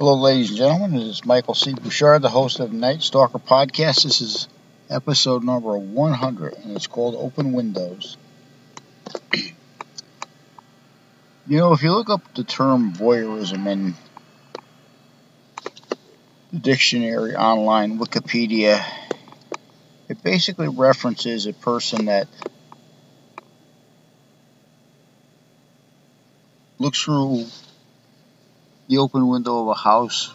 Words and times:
Hello, 0.00 0.14
ladies 0.14 0.50
and 0.50 0.58
gentlemen. 0.58 0.92
This 0.92 1.08
is 1.08 1.24
Michael 1.24 1.54
C. 1.54 1.74
Bouchard, 1.74 2.22
the 2.22 2.28
host 2.28 2.60
of 2.60 2.72
Night 2.72 3.02
Stalker 3.02 3.40
Podcast. 3.40 4.04
This 4.04 4.20
is 4.20 4.46
episode 4.88 5.42
number 5.42 5.76
100, 5.76 6.54
and 6.58 6.76
it's 6.76 6.86
called 6.86 7.16
Open 7.16 7.52
Windows. 7.52 8.16
you 9.32 9.50
know, 11.48 11.72
if 11.72 11.82
you 11.82 11.90
look 11.90 12.10
up 12.10 12.32
the 12.34 12.44
term 12.44 12.92
voyeurism 12.92 13.66
in 13.66 13.94
the 16.52 16.60
dictionary 16.60 17.34
online, 17.34 17.98
Wikipedia, 17.98 18.80
it 20.08 20.22
basically 20.22 20.68
references 20.68 21.46
a 21.46 21.52
person 21.52 22.04
that 22.04 22.28
looks 26.78 27.02
through 27.02 27.46
the 28.88 28.98
open 28.98 29.28
window 29.28 29.60
of 29.62 29.68
a 29.68 29.74
house 29.74 30.32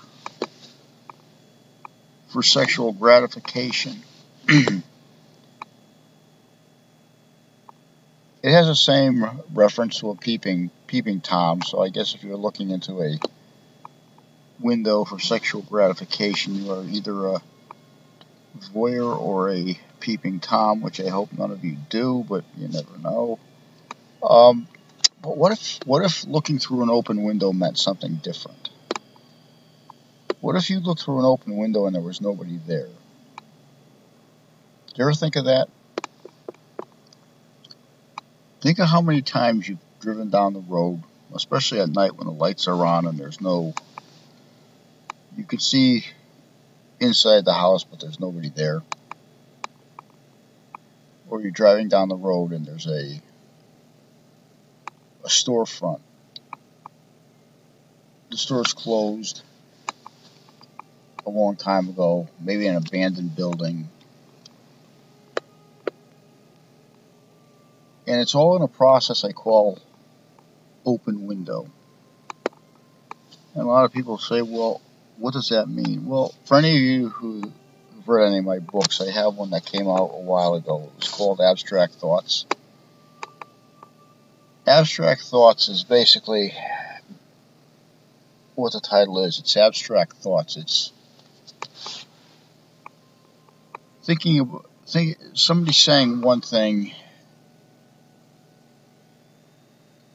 for 2.30 2.44
sexual 2.44 2.94
gratification. 2.94 4.02
it 4.48 4.84
has 8.44 8.68
the 8.68 8.76
same 8.76 9.26
reference 9.54 10.00
to 10.00 10.12
a 10.12 10.16
peeping 10.16 10.70
peeping 10.88 11.22
tom, 11.22 11.64
so 11.64 11.82
I 11.82 11.90
guess 11.90 12.14
if 12.14 12.24
you're 12.24 12.38
looking 12.38 12.70
into 12.70 13.02
a 13.02 13.20
window 14.60 15.04
for 15.04 15.20
sexual 15.20 15.64
gratification, 15.64 16.56
you 16.56 16.72
are 16.72 16.84
either 16.84 17.28
a 17.28 17.42
voyeur 18.72 19.18
or 19.20 19.52
a 19.52 19.80
peeping 20.00 20.40
tom, 20.40 20.82
which 20.82 21.02
I 21.02 21.10
hope 21.10 21.34
none 21.34 21.50
of 21.50 21.64
you 21.66 21.78
do, 21.90 22.24
but 22.28 22.44
you 22.58 22.68
never 22.68 22.98
know. 23.00 23.40
Um, 24.22 24.68
but 25.24 25.38
what 25.38 25.54
if 25.54 25.80
what 25.86 26.04
if 26.04 26.28
looking 26.28 26.60
through 26.60 26.84
an 26.84 26.90
open 26.90 27.24
window 27.24 27.54
meant 27.54 27.80
something 27.80 28.16
different? 28.16 28.70
What 30.42 30.58
if 30.58 30.70
you 30.70 30.82
looked 30.82 31.04
through 31.04 31.20
an 31.20 31.26
open 31.26 31.56
window 31.56 31.86
and 31.86 31.96
there 31.96 32.02
was 32.02 32.20
nobody 32.20 32.60
there? 32.68 32.88
Do 32.88 32.92
you 34.96 35.06
ever 35.06 35.14
think 35.14 35.38
of 35.38 35.46
that? 35.46 35.70
Think 38.60 38.80
of 38.80 38.90
how 38.90 39.02
many 39.02 39.22
times 39.22 39.68
you've 39.68 39.80
driven 40.02 40.30
down 40.30 40.54
the 40.54 40.60
road, 40.60 41.02
especially 41.34 41.80
at 41.80 41.90
night 41.90 42.18
when 42.18 42.28
the 42.28 42.34
lights 42.34 42.68
are 42.68 42.86
on 42.86 43.08
and 43.08 43.18
there's 43.18 43.40
no. 43.40 43.74
You 45.38 45.46
can 45.46 45.60
see 45.60 46.06
inside 47.00 47.46
the 47.46 47.54
house, 47.54 47.86
but 47.86 48.02
there's 48.02 48.20
nobody 48.20 48.50
there. 48.50 48.84
Or 51.30 51.42
you're 51.42 51.52
driving 51.52 51.88
down 51.88 52.10
the 52.10 52.16
road 52.16 52.52
and 52.52 52.66
there's 52.66 52.88
a 52.88 53.22
a 55.24 55.28
storefront. 55.28 56.02
The 58.30 58.38
store's 58.38 58.74
closed 58.74 59.42
a 61.26 61.30
long 61.30 61.56
time 61.56 61.88
ago, 61.90 62.28
maybe 62.40 62.68
an 62.68 62.76
abandoned 62.76 63.36
building. 63.36 63.90
And 68.06 68.20
it's 68.20 68.36
all 68.36 68.58
in 68.58 68.62
a 68.62 68.68
process 68.68 69.24
I 69.24 69.32
call 69.32 69.80
open 70.86 71.26
window. 71.26 71.68
And 73.54 73.64
a 73.64 73.68
lot 73.68 73.86
of 73.86 73.94
people 73.94 74.18
say, 74.18 74.42
well, 74.42 74.82
what 75.18 75.34
does 75.34 75.50
that 75.50 75.70
mean? 75.70 76.06
Well, 76.06 76.34
for 76.44 76.58
any 76.58 76.76
of 76.76 76.82
you 76.82 77.10
who 77.10 77.42
have 77.96 78.08
read 78.08 78.28
any 78.28 78.40
of 78.40 78.46
my 78.46 78.60
books, 78.60 79.00
I 79.00 79.12
have 79.12 79.36
one 79.36 79.52
that 79.52 79.66
came 79.66 79.88
out 79.88 80.12
a 80.14 80.22
while 80.22 80.56
ago. 80.56 80.92
It 80.92 81.00
was 81.00 81.08
called 81.08 81.40
Abstract 81.40 81.94
Thoughts 81.94 82.46
abstract 84.74 85.22
thoughts 85.22 85.70
is 85.70 85.84
basically 85.84 86.54
what 88.56 88.74
the 88.74 88.82
title 88.82 89.24
is. 89.24 89.40
It's 89.40 89.56
abstract 89.56 90.14
thoughts. 90.14 90.58
It's 90.58 90.92
thinking 94.04 94.40
of 94.40 94.66
think 94.88 95.18
somebody 95.34 95.74
saying 95.74 96.22
one 96.22 96.42
thing 96.42 96.92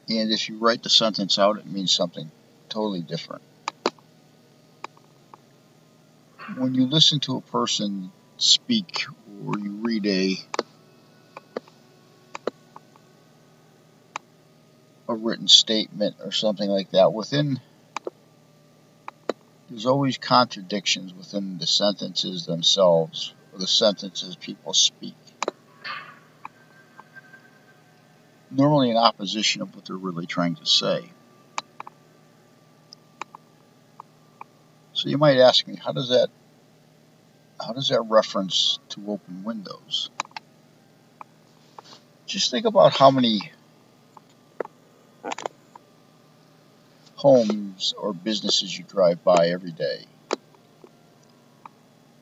and 0.07 0.31
if 0.31 0.47
you 0.47 0.59
write 0.59 0.83
the 0.83 0.89
sentence 0.89 1.39
out 1.39 1.57
it 1.57 1.65
means 1.65 1.91
something 1.91 2.29
totally 2.69 3.01
different. 3.01 3.41
When 6.55 6.75
you 6.75 6.85
listen 6.85 7.19
to 7.21 7.37
a 7.37 7.41
person 7.41 8.11
speak 8.37 9.05
or 9.45 9.57
you 9.57 9.71
read 9.81 10.05
a 10.05 10.37
a 15.09 15.15
written 15.15 15.47
statement 15.47 16.15
or 16.23 16.31
something 16.31 16.69
like 16.69 16.91
that, 16.91 17.11
within 17.11 17.59
there's 19.69 19.87
always 19.87 20.17
contradictions 20.17 21.13
within 21.13 21.57
the 21.57 21.67
sentences 21.67 22.45
themselves 22.45 23.33
or 23.51 23.59
the 23.59 23.67
sentences 23.67 24.35
people 24.35 24.73
speak. 24.73 25.15
Normally 28.51 28.91
in 28.91 28.97
opposition 28.97 29.61
of 29.61 29.75
what 29.75 29.85
they're 29.85 29.95
really 29.95 30.25
trying 30.25 30.55
to 30.55 30.65
say. 30.65 31.11
So 34.93 35.09
you 35.09 35.17
might 35.17 35.37
ask 35.37 35.67
me, 35.67 35.75
how 35.75 35.91
does 35.91 36.09
that 36.09 36.29
how 37.59 37.73
does 37.73 37.89
that 37.89 38.01
reference 38.01 38.79
to 38.89 39.01
open 39.07 39.43
windows? 39.43 40.09
Just 42.25 42.51
think 42.51 42.65
about 42.65 42.93
how 42.93 43.11
many 43.11 43.51
homes 47.19 47.93
or 47.97 48.13
businesses 48.13 48.77
you 48.77 48.85
drive 48.85 49.21
by 49.25 49.49
every 49.49 49.71
day. 49.71 50.05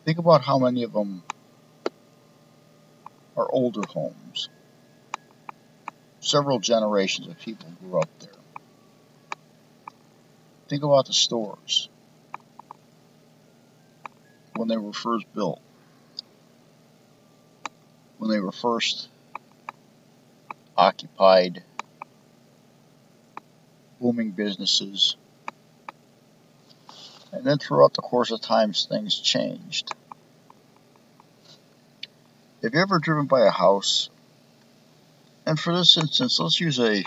Think 0.05 0.17
about 0.17 0.41
how 0.41 0.57
many 0.57 0.81
of 0.81 0.91
them 0.91 1.21
are 3.35 3.47
older 3.51 3.85
homes. 3.85 4.49
Several 6.19 6.57
generations 6.57 7.27
of 7.27 7.37
people 7.37 7.67
grew 7.79 8.01
up 8.01 8.09
there. 8.19 8.31
Think 10.67 10.81
about 10.81 11.05
the 11.05 11.13
stores 11.13 11.89
when 14.53 14.67
they 14.67 14.77
were 14.77 14.93
first 14.93 15.31
built, 15.35 15.61
when 18.17 18.31
they 18.31 18.39
were 18.39 18.51
first 18.51 19.09
occupied 20.75 21.63
booming 23.99 24.31
businesses. 24.31 25.15
And 27.31 27.43
then 27.45 27.57
throughout 27.57 27.93
the 27.93 28.01
course 28.01 28.31
of 28.31 28.41
times, 28.41 28.87
things 28.89 29.19
changed. 29.19 29.93
Have 32.63 32.73
you 32.73 32.81
ever 32.81 32.99
driven 32.99 33.25
by 33.25 33.45
a 33.45 33.51
house? 33.51 34.09
And 35.45 35.59
for 35.59 35.75
this 35.75 35.97
instance, 35.97 36.39
let's 36.39 36.59
use 36.59 36.79
a 36.79 37.05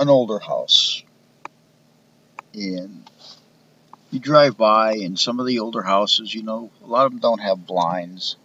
an 0.00 0.08
older 0.08 0.38
house. 0.38 1.02
And 2.52 3.08
you 4.10 4.20
drive 4.20 4.56
by, 4.56 4.94
and 4.94 5.18
some 5.18 5.40
of 5.40 5.46
the 5.46 5.58
older 5.60 5.82
houses, 5.82 6.34
you 6.34 6.42
know, 6.42 6.70
a 6.84 6.86
lot 6.86 7.06
of 7.06 7.12
them 7.12 7.20
don't 7.20 7.40
have 7.40 7.66
blinds 7.66 8.36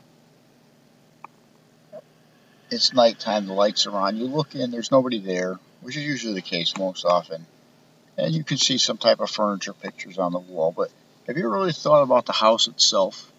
it's 2.72 2.94
nighttime, 2.94 3.46
the 3.46 3.54
lights 3.54 3.88
are 3.88 3.96
on. 3.96 4.18
You 4.18 4.26
look 4.26 4.56
in, 4.56 4.72
there's 4.72 4.92
nobody 4.92 5.20
there, 5.20 5.60
which 5.82 5.98
is 5.98 6.04
usually 6.04 6.34
the 6.34 6.42
case 6.42 6.78
most 6.78 7.06
often. 7.06 7.46
And 8.18 8.34
you 8.34 8.44
can 8.44 8.58
see 8.58 8.78
some 8.78 8.98
type 8.98 9.20
of 9.20 9.30
furniture 9.30 9.74
pictures 9.74 10.18
on 10.18 10.34
the 10.34 10.40
wall. 10.40 10.74
But 10.76 10.92
have 11.28 11.38
you 11.38 11.48
really 11.50 11.74
thought 11.74 12.04
about 12.04 12.26
the 12.26 12.34
house 12.34 12.68
itself? 12.68 13.32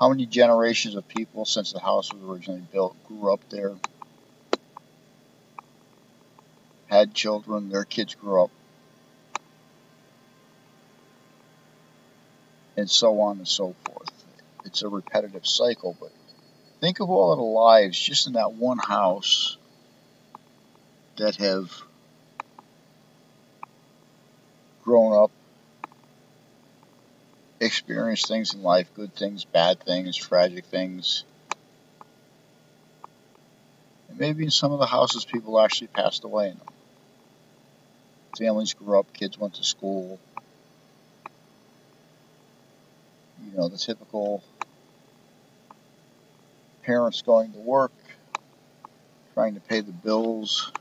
How 0.00 0.08
many 0.08 0.26
generations 0.26 0.94
of 0.94 1.06
people 1.06 1.44
since 1.44 1.72
the 1.72 1.80
house 1.80 2.12
was 2.12 2.22
originally 2.22 2.62
built 2.72 2.96
grew 3.06 3.32
up 3.32 3.40
there? 3.50 3.74
Had 6.86 7.14
children, 7.14 7.68
their 7.68 7.84
kids 7.84 8.14
grew 8.14 8.44
up. 8.44 8.50
And 12.76 12.90
so 12.90 13.20
on 13.20 13.38
and 13.38 13.46
so 13.46 13.74
forth 13.84 14.19
it's 14.64 14.82
a 14.82 14.88
repetitive 14.88 15.46
cycle. 15.46 15.96
But 15.98 16.10
think 16.80 17.00
of 17.00 17.10
all 17.10 17.32
of 17.32 17.38
the 17.38 17.44
lives 17.44 17.98
just 17.98 18.26
in 18.26 18.34
that 18.34 18.52
one 18.52 18.78
house 18.78 19.56
that 21.16 21.36
have 21.36 21.70
grown 24.82 25.12
up, 25.12 25.30
experienced 27.60 28.26
things 28.28 28.54
in 28.54 28.62
life 28.62 28.88
good 28.94 29.14
things, 29.14 29.44
bad 29.44 29.80
things, 29.80 30.16
tragic 30.16 30.64
things. 30.64 31.24
And 34.08 34.18
maybe 34.18 34.44
in 34.44 34.50
some 34.50 34.72
of 34.72 34.80
the 34.80 34.86
houses, 34.86 35.24
people 35.24 35.60
actually 35.60 35.88
passed 35.88 36.24
away 36.24 36.48
in 36.48 36.58
them. 36.58 36.66
Families 38.38 38.74
grew 38.74 38.98
up, 38.98 39.12
kids 39.12 39.38
went 39.38 39.54
to 39.54 39.64
school. 39.64 40.18
You 43.44 43.56
know, 43.56 43.68
the 43.68 43.78
typical 43.78 44.42
parents 46.82 47.22
going 47.22 47.52
to 47.52 47.58
work, 47.58 47.92
trying 49.34 49.54
to 49.54 49.60
pay 49.60 49.80
the 49.80 49.92
bills, 49.92 50.72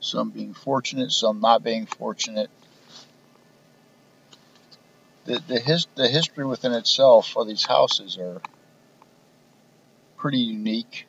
some 0.00 0.30
being 0.30 0.54
fortunate, 0.54 1.12
some 1.12 1.40
not 1.40 1.62
being 1.62 1.86
fortunate. 1.86 2.50
The, 5.24 5.40
the, 5.46 5.60
his, 5.60 5.86
the 5.94 6.08
history 6.08 6.44
within 6.44 6.72
itself 6.72 7.36
of 7.36 7.46
these 7.46 7.64
houses 7.66 8.18
are 8.18 8.40
pretty 10.16 10.38
unique. 10.38 11.06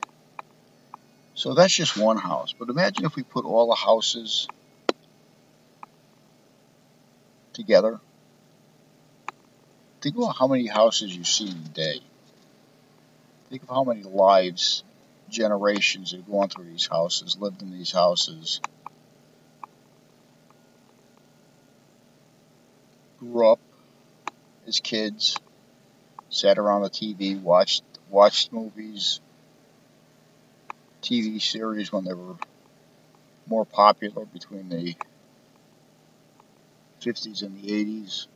So 1.34 1.54
that's 1.54 1.74
just 1.74 1.96
one 1.96 2.18
house. 2.18 2.54
But 2.56 2.68
imagine 2.68 3.04
if 3.04 3.16
we 3.16 3.22
put 3.22 3.44
all 3.44 3.68
the 3.68 3.74
houses 3.74 4.48
together. 7.52 8.00
Think 10.02 10.16
about 10.16 10.36
how 10.36 10.48
many 10.48 10.66
houses 10.66 11.16
you 11.16 11.22
see 11.22 11.48
in 11.48 11.56
a 11.56 11.68
day. 11.68 12.00
Think 13.48 13.62
of 13.62 13.68
how 13.68 13.84
many 13.84 14.02
lives, 14.02 14.82
generations 15.30 16.10
have 16.10 16.28
gone 16.28 16.48
through 16.48 16.64
these 16.64 16.88
houses, 16.88 17.38
lived 17.38 17.62
in 17.62 17.70
these 17.70 17.92
houses, 17.92 18.60
grew 23.20 23.52
up 23.52 23.60
as 24.66 24.80
kids, 24.80 25.40
sat 26.30 26.58
around 26.58 26.82
the 26.82 26.90
TV, 26.90 27.40
watched 27.40 27.84
watched 28.10 28.52
movies, 28.52 29.20
TV 31.00 31.40
series 31.40 31.92
when 31.92 32.04
they 32.04 32.12
were 32.12 32.34
more 33.46 33.64
popular 33.64 34.24
between 34.24 34.68
the 34.68 34.96
50s 37.00 37.42
and 37.42 37.62
the 37.62 37.68
80s. 37.68 38.26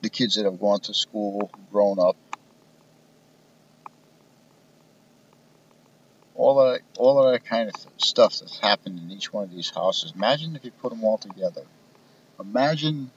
The 0.00 0.10
kids 0.10 0.36
that 0.36 0.44
have 0.44 0.60
gone 0.60 0.80
to 0.80 0.94
school, 0.94 1.50
grown 1.72 1.98
up. 1.98 2.16
All 6.34 6.54
that, 6.64 6.82
all 6.96 7.30
that 7.30 7.44
kind 7.44 7.68
of 7.68 7.74
stuff 7.96 8.38
that's 8.38 8.60
happened 8.60 9.00
in 9.00 9.10
each 9.10 9.32
one 9.32 9.44
of 9.44 9.50
these 9.50 9.70
houses. 9.70 10.12
Imagine 10.14 10.54
if 10.54 10.64
you 10.64 10.70
put 10.70 10.90
them 10.90 11.02
all 11.02 11.18
together. 11.18 11.62
Imagine, 12.38 13.10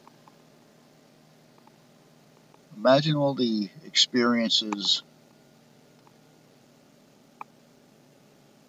imagine 2.75 3.15
all 3.15 3.35
the 3.35 3.69
experiences, 3.85 5.03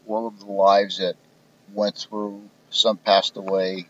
all 0.06 0.26
of 0.26 0.38
the 0.38 0.52
lives 0.52 0.98
that 0.98 1.16
went 1.72 1.96
through, 1.96 2.42
some 2.68 2.98
passed 2.98 3.38
away 3.38 3.86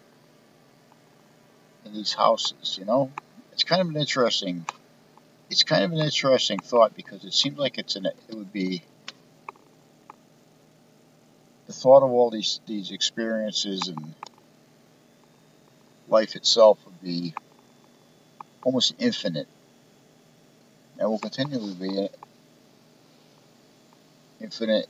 in 1.84 1.92
these 1.92 2.12
houses, 2.12 2.78
you 2.78 2.84
know? 2.84 3.10
It's 3.52 3.64
kind 3.64 3.82
of 3.82 3.88
an 3.88 3.96
interesting 3.96 4.66
it's 5.50 5.64
kind 5.64 5.84
of 5.84 5.92
an 5.92 5.98
interesting 5.98 6.60
thought 6.60 6.96
because 6.96 7.24
it 7.24 7.34
seems 7.34 7.58
like 7.58 7.76
it's 7.78 7.96
an 7.96 8.06
it 8.06 8.34
would 8.34 8.52
be 8.52 8.82
the 11.66 11.72
thought 11.72 12.02
of 12.02 12.10
all 12.10 12.30
these 12.30 12.60
these 12.66 12.90
experiences 12.90 13.88
and 13.88 14.14
life 16.08 16.36
itself 16.36 16.78
would 16.84 17.00
be 17.02 17.34
almost 18.64 18.94
infinite 18.98 19.48
and 20.98 21.08
will 21.08 21.18
continually 21.18 21.74
be 21.74 22.08
infinite 24.40 24.88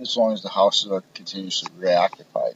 as 0.00 0.16
long 0.16 0.32
as 0.32 0.42
the 0.42 0.48
houses 0.48 0.90
are 0.90 1.02
continuously 1.14 1.70
reoccupied. 1.78 2.54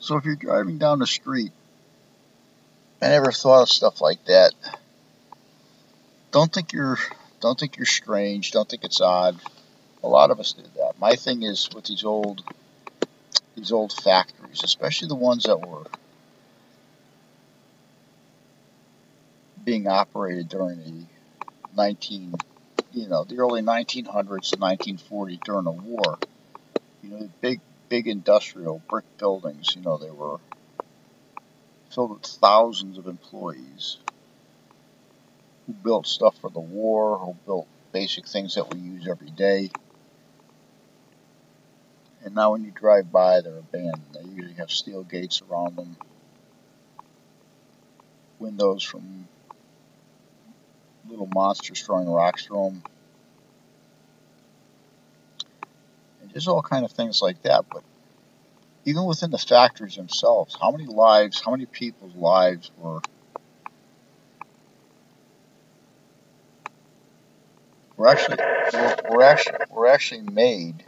So 0.00 0.16
if 0.16 0.24
you're 0.24 0.34
driving 0.34 0.78
down 0.78 0.98
the 0.98 1.06
street, 1.06 1.52
I 3.00 3.08
never 3.08 3.32
thought 3.32 3.62
of 3.62 3.68
stuff 3.68 4.00
like 4.00 4.24
that. 4.24 4.52
Don't 6.32 6.52
think 6.52 6.72
you're 6.72 6.98
don't 7.40 7.58
think 7.58 7.76
you're 7.76 7.86
strange. 7.86 8.50
Don't 8.52 8.68
think 8.68 8.84
it's 8.84 9.00
odd. 9.00 9.36
A 10.02 10.08
lot 10.08 10.30
of 10.30 10.40
us 10.40 10.52
do 10.52 10.62
that. 10.76 10.98
My 10.98 11.16
thing 11.16 11.42
is 11.42 11.68
with 11.74 11.84
these 11.84 12.04
old 12.04 12.42
these 13.54 13.72
old 13.72 13.92
factories, 13.92 14.62
especially 14.64 15.08
the 15.08 15.14
ones 15.14 15.44
that 15.44 15.60
were 15.60 15.86
being 19.62 19.86
operated 19.86 20.48
during 20.48 20.78
the 20.78 21.04
19 21.76 22.34
you 22.92 23.08
know, 23.08 23.24
the 23.24 23.38
early 23.38 23.62
1900s 23.62 24.50
to 24.50 24.58
1940 24.58 25.40
during 25.44 25.64
the 25.64 25.70
war. 25.70 26.18
You 27.02 27.10
know, 27.10 27.18
the 27.18 27.30
big, 27.40 27.60
big 27.90 28.06
industrial 28.06 28.80
brick 28.88 29.04
buildings, 29.18 29.74
you 29.76 29.82
know, 29.82 29.98
they 29.98 30.10
were 30.10 30.38
filled 31.90 32.12
with 32.12 32.22
thousands 32.24 32.96
of 32.96 33.06
employees 33.06 33.98
who 35.66 35.72
built 35.74 36.06
stuff 36.06 36.36
for 36.40 36.50
the 36.50 36.60
war, 36.60 37.18
who 37.18 37.34
built 37.44 37.66
basic 37.92 38.26
things 38.28 38.54
that 38.54 38.70
we 38.70 38.78
use 38.78 39.08
every 39.08 39.30
day. 39.30 39.68
And 42.24 42.34
now 42.34 42.52
when 42.52 42.64
you 42.64 42.70
drive 42.70 43.10
by, 43.10 43.40
they're 43.40 43.58
abandoned. 43.58 44.04
They 44.14 44.22
usually 44.22 44.54
have 44.54 44.70
steel 44.70 45.02
gates 45.02 45.42
around 45.42 45.76
them, 45.76 45.96
windows 48.38 48.84
from 48.84 49.28
little 51.08 51.26
monsters 51.26 51.82
throwing 51.82 52.08
rocks 52.08 52.46
through 52.46 52.64
them. 52.64 52.82
Just 56.32 56.48
all 56.48 56.62
kind 56.62 56.84
of 56.84 56.92
things 56.92 57.20
like 57.22 57.42
that. 57.42 57.64
But 57.72 57.82
even 58.84 59.04
within 59.04 59.30
the 59.30 59.38
factories 59.38 59.96
themselves, 59.96 60.56
how 60.60 60.70
many 60.70 60.86
lives, 60.86 61.40
how 61.44 61.50
many 61.50 61.66
people's 61.66 62.14
lives 62.14 62.70
were 62.76 63.00
were 67.96 68.08
actually 68.08 68.38
were, 68.38 68.96
were 69.10 69.22
actually 69.22 69.58
were 69.70 69.86
actually 69.86 70.22
made 70.22 70.84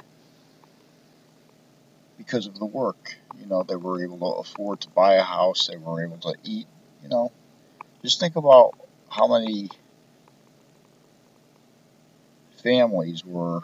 because 2.16 2.46
of 2.46 2.58
the 2.58 2.66
work. 2.66 3.16
You 3.38 3.46
know, 3.46 3.62
they 3.62 3.76
were 3.76 4.02
able 4.04 4.18
to 4.18 4.40
afford 4.40 4.80
to 4.82 4.88
buy 4.90 5.14
a 5.14 5.22
house, 5.22 5.66
they 5.66 5.76
were 5.76 6.04
able 6.04 6.18
to 6.18 6.34
eat, 6.44 6.66
you 7.02 7.08
know. 7.08 7.32
Just 8.02 8.20
think 8.20 8.36
about 8.36 8.74
how 9.08 9.26
many 9.26 9.70
families 12.62 13.24
were 13.24 13.62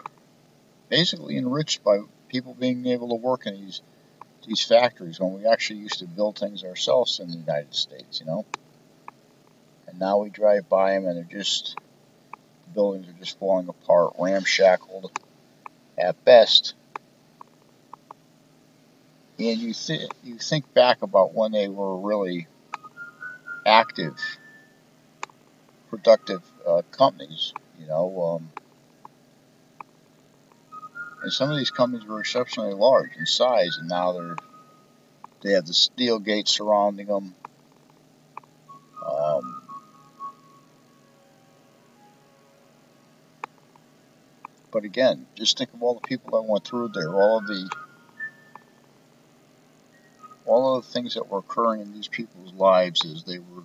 basically 0.89 1.37
enriched 1.37 1.83
by 1.83 1.99
people 2.27 2.53
being 2.53 2.85
able 2.87 3.09
to 3.09 3.15
work 3.15 3.45
in 3.45 3.53
these 3.55 3.81
these 4.47 4.63
factories 4.63 5.19
when 5.19 5.33
we 5.33 5.45
actually 5.45 5.79
used 5.79 5.99
to 5.99 6.05
build 6.07 6.37
things 6.37 6.63
ourselves 6.63 7.19
in 7.19 7.29
the 7.29 7.37
United 7.37 7.73
States, 7.75 8.19
you 8.19 8.25
know. 8.25 8.45
And 9.87 9.99
now 9.99 10.19
we 10.19 10.29
drive 10.29 10.69
by 10.69 10.93
them 10.93 11.05
and 11.05 11.17
they're 11.17 11.39
just 11.39 11.75
the 12.67 12.73
buildings 12.73 13.07
are 13.07 13.19
just 13.19 13.37
falling 13.37 13.67
apart, 13.67 14.13
ramshackled 14.17 15.11
at 15.97 16.23
best. 16.25 16.73
And 19.37 19.59
you 19.59 19.73
th- 19.73 20.09
you 20.23 20.37
think 20.37 20.73
back 20.73 21.01
about 21.01 21.33
when 21.33 21.51
they 21.51 21.67
were 21.67 21.97
really 21.97 22.47
active, 23.65 24.17
productive 25.89 26.41
uh, 26.67 26.81
companies, 26.91 27.53
you 27.79 27.87
know. 27.87 28.21
Um, 28.21 28.49
and 31.21 31.33
some 31.33 31.51
of 31.51 31.57
these 31.57 31.71
companies 31.71 32.05
were 32.07 32.19
exceptionally 32.19 32.73
large 32.73 33.15
in 33.17 33.25
size, 33.25 33.77
and 33.79 33.89
now 33.89 34.13
they're 34.13 34.35
they 35.41 35.53
have 35.53 35.65
the 35.65 35.73
steel 35.73 36.19
gates 36.19 36.51
surrounding 36.51 37.07
them. 37.07 37.33
Um, 39.05 39.61
but 44.71 44.83
again, 44.83 45.27
just 45.35 45.57
think 45.57 45.73
of 45.73 45.81
all 45.81 45.93
the 45.95 46.07
people 46.07 46.31
that 46.31 46.49
went 46.49 46.65
through 46.65 46.89
there, 46.89 47.13
all 47.13 47.37
of 47.37 47.47
the 47.47 47.69
all 50.45 50.75
of 50.75 50.85
the 50.85 50.91
things 50.91 51.13
that 51.13 51.29
were 51.29 51.39
occurring 51.39 51.81
in 51.81 51.93
these 51.93 52.07
people's 52.07 52.53
lives 52.53 53.05
as 53.05 53.23
they 53.23 53.39
were 53.39 53.63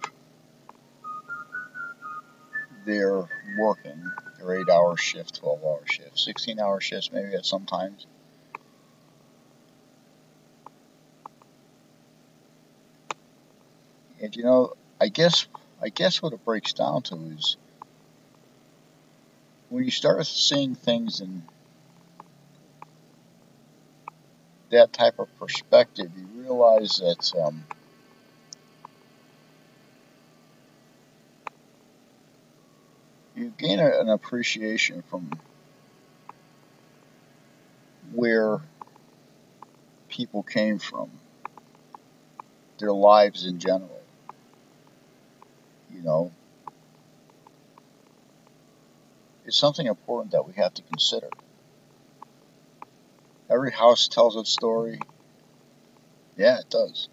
there 2.85 3.29
working 3.59 4.13
their 4.39 4.61
eight 4.61 4.69
hour 4.69 4.97
shift, 4.97 5.41
12 5.41 5.65
hour 5.65 5.81
shift, 5.87 6.19
16 6.19 6.59
hour 6.59 6.81
shifts 6.81 7.11
maybe 7.13 7.35
at 7.35 7.47
some 7.47 7.65
times. 7.67 8.07
And 14.21 14.35
you 14.35 14.43
know, 14.43 14.75
I 15.01 15.09
guess 15.09 15.47
I 15.83 15.89
guess 15.89 16.23
what 16.23 16.33
it 16.33 16.45
breaks 16.45 16.73
down 16.73 17.03
to 17.03 17.17
is 17.37 17.57
when 19.69 19.85
you 19.85 19.91
start 19.91 20.25
seeing 20.27 20.75
things 20.75 21.21
in 21.21 21.43
that 24.71 24.93
type 24.93 25.19
of 25.19 25.29
perspective, 25.39 26.11
you 26.17 26.43
realize 26.43 26.99
that 26.99 27.33
um, 27.43 27.65
you 33.45 33.53
gain 33.59 33.79
a, 33.79 34.01
an 34.01 34.09
appreciation 34.09 35.03
from 35.11 35.31
where 38.15 38.61
people 40.09 40.43
came 40.43 40.79
from, 40.79 41.11
their 42.79 42.93
lives 42.93 43.45
in 43.45 43.59
general. 43.59 44.01
You 45.95 46.01
know, 46.03 46.33
it's 49.45 49.59
something 49.59 49.87
important 49.87 50.33
that 50.33 50.47
we 50.47 50.55
have 50.55 50.73
to 50.75 50.83
consider. 50.83 51.29
Every 53.51 53.73
house 53.73 54.09
tells 54.09 54.37
its 54.37 54.51
story. 54.51 55.01
Yeah, 56.39 56.61
it 56.61 56.71
does. 56.71 57.09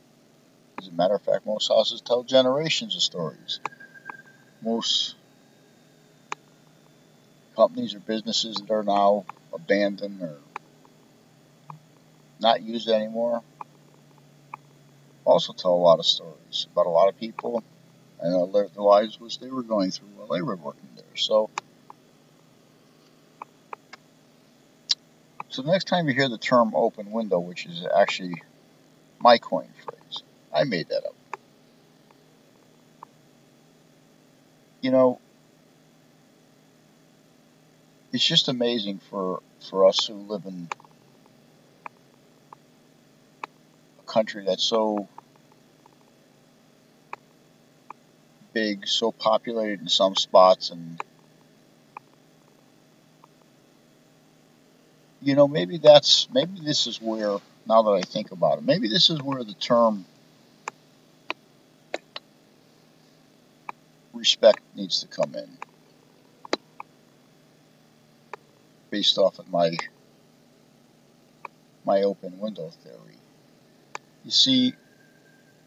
As 0.78 0.88
a 0.88 0.92
matter 0.92 1.16
of 1.16 1.22
fact, 1.22 1.46
most 1.46 1.68
houses 1.68 2.00
tell 2.00 2.24
generations 2.24 2.96
of 2.96 3.04
stories. 3.04 3.60
Most 4.62 5.16
companies 7.56 7.94
or 7.94 8.00
businesses 8.00 8.58
that 8.58 8.72
are 8.72 8.84
now 8.84 9.26
abandoned 9.54 10.22
or 10.22 10.38
not 12.40 12.62
used 12.62 12.90
anymore 12.90 13.44
also 15.26 15.54
tell 15.54 15.74
a 15.74 15.76
lot 15.76 16.00
of 16.00 16.06
stories 16.06 16.68
about 16.72 16.86
a 16.86 16.90
lot 16.90 17.08
of 17.10 17.18
people 17.18 17.64
and 18.20 18.54
the 18.54 18.82
lives 18.82 19.20
which 19.20 19.40
they 19.40 19.50
were 19.50 19.64
going 19.64 19.92
through 19.92 20.08
while 20.16 20.28
they 20.28 20.42
were 20.42 20.56
working 20.56 20.90
there. 20.96 21.06
So, 21.16 21.50
so 25.50 25.62
the 25.62 25.72
next 25.72 25.86
time 25.86 26.08
you 26.08 26.14
hear 26.14 26.30
the 26.30 26.38
term 26.38 26.74
open 26.76 27.12
window, 27.12 27.40
which 27.40 27.66
is 27.66 27.86
actually 27.96 28.44
my 29.20 29.38
coin 29.38 29.70
phrase, 29.84 30.24
I 30.54 30.64
made 30.66 30.90
that 30.90 31.06
up. 31.06 31.16
You 34.82 34.92
know, 34.92 35.20
it's 38.14 38.26
just 38.26 38.50
amazing 38.50 39.00
for, 39.10 39.42
for 39.70 39.88
us 39.88 40.08
who 40.08 40.16
live 40.16 40.46
in 40.46 40.70
a 44.00 44.12
country 44.12 44.44
that's 44.46 44.64
so 44.64 45.08
big, 48.54 48.88
so 48.88 49.12
populated 49.12 49.82
in 49.82 49.88
some 49.88 50.16
spots, 50.16 50.72
and 50.72 51.00
you 55.22 55.36
know, 55.36 55.48
maybe 55.48 55.78
that's 55.78 56.28
maybe 56.34 56.60
this 56.62 56.88
is 56.88 57.02
where 57.02 57.38
now 57.68 57.84
that 57.84 57.92
I 57.92 58.04
think 58.04 58.32
about 58.32 58.58
it, 58.58 58.66
maybe 58.66 58.90
this 58.90 59.10
is 59.10 59.22
where 59.22 59.44
the 59.44 59.54
term 59.54 60.06
respect 64.14 64.60
needs 64.76 65.02
to 65.02 65.08
come 65.08 65.36
in. 65.36 65.61
Based 68.92 69.18
off 69.18 69.40
of 69.40 69.50
my 69.50 69.72
my 71.84 72.04
open 72.04 72.40
window 72.40 72.70
theory. 72.84 73.18
You 74.24 74.30
see, 74.30 74.74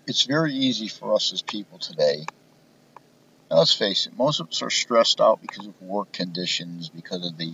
it's 0.07 0.23
very 0.23 0.54
easy 0.54 0.87
for 0.87 1.14
us 1.14 1.33
as 1.33 1.43
people 1.43 1.78
today 1.78 2.26
now, 3.50 3.59
let's 3.59 3.75
face 3.75 4.07
it, 4.07 4.16
most 4.16 4.40
of 4.40 4.49
us 4.49 4.62
are 4.62 4.71
stressed 4.71 5.21
out 5.21 5.43
because 5.43 5.66
of 5.66 5.81
work 5.83 6.12
conditions, 6.12 6.88
because 6.88 7.25
of 7.25 7.37
the 7.37 7.52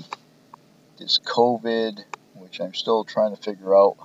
this 0.99 1.19
COVID, 1.19 2.03
which 2.35 2.61
I'm 2.61 2.75
still 2.75 3.05
trying 3.05 3.35
to 3.35 3.43
figure 3.43 3.77
out. 3.77 3.97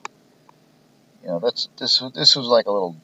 You 1.21 1.29
know, 1.29 1.39
that's 1.39 1.69
this 1.77 2.03
this 2.13 2.35
was 2.35 2.47
like 2.47 2.65
a 2.65 2.71
little 2.71 2.97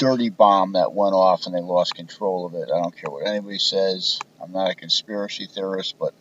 dirty 0.00 0.30
bomb 0.30 0.72
that 0.72 0.94
went 0.94 1.14
off 1.14 1.44
and 1.44 1.54
they 1.54 1.60
lost 1.60 1.94
control 1.94 2.46
of 2.46 2.54
it. 2.54 2.70
I 2.74 2.80
don't 2.80 2.96
care 2.96 3.10
what 3.10 3.26
anybody 3.26 3.58
says. 3.58 4.18
I'm 4.42 4.50
not 4.50 4.70
a 4.70 4.74
conspiracy 4.74 5.44
theorist, 5.44 5.96
but 5.98 6.14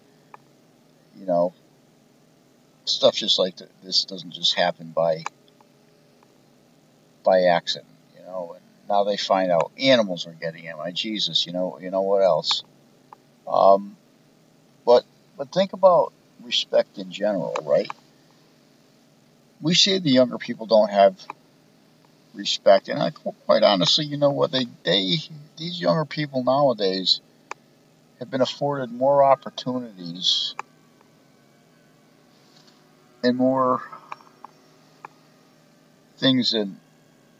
you 1.17 1.25
know, 1.25 1.53
stuff 2.83 3.15
just 3.15 3.39
like 3.39 3.55
this 3.81 4.03
doesn't 4.03 4.31
just 4.31 4.53
happen 4.55 4.89
by 4.89 5.23
by 7.23 7.43
accident, 7.43 7.87
you 8.17 8.21
know. 8.23 8.55
And 8.55 8.63
now 8.89 9.05
they 9.05 9.15
find 9.15 9.49
out 9.49 9.71
animals 9.79 10.27
are 10.27 10.33
getting 10.33 10.65
it. 10.65 10.75
My 10.77 10.91
Jesus, 10.91 11.45
you 11.45 11.53
know, 11.53 11.79
you 11.81 11.89
know 11.89 12.01
what 12.01 12.21
else? 12.21 12.63
Um, 13.47 13.95
but 14.85 15.05
but 15.37 15.53
think 15.53 15.71
about 15.71 16.11
respect 16.43 16.97
in 16.97 17.13
general, 17.13 17.55
right? 17.63 17.89
We 19.61 19.73
say 19.73 19.99
the 19.99 20.11
younger 20.11 20.37
people 20.37 20.65
don't 20.65 20.91
have 20.91 21.15
respect, 22.33 22.89
and 22.89 23.01
I 23.01 23.11
quite 23.45 23.63
honestly, 23.63 24.05
you 24.05 24.17
know 24.17 24.31
what? 24.31 24.51
They 24.51 24.65
they 24.83 25.17
these 25.57 25.79
younger 25.79 26.05
people 26.05 26.43
nowadays 26.43 27.21
have 28.19 28.29
been 28.29 28.41
afforded 28.41 28.91
more 28.91 29.23
opportunities 29.23 30.55
and 33.23 33.37
more 33.37 33.81
things 36.17 36.51
than 36.51 36.79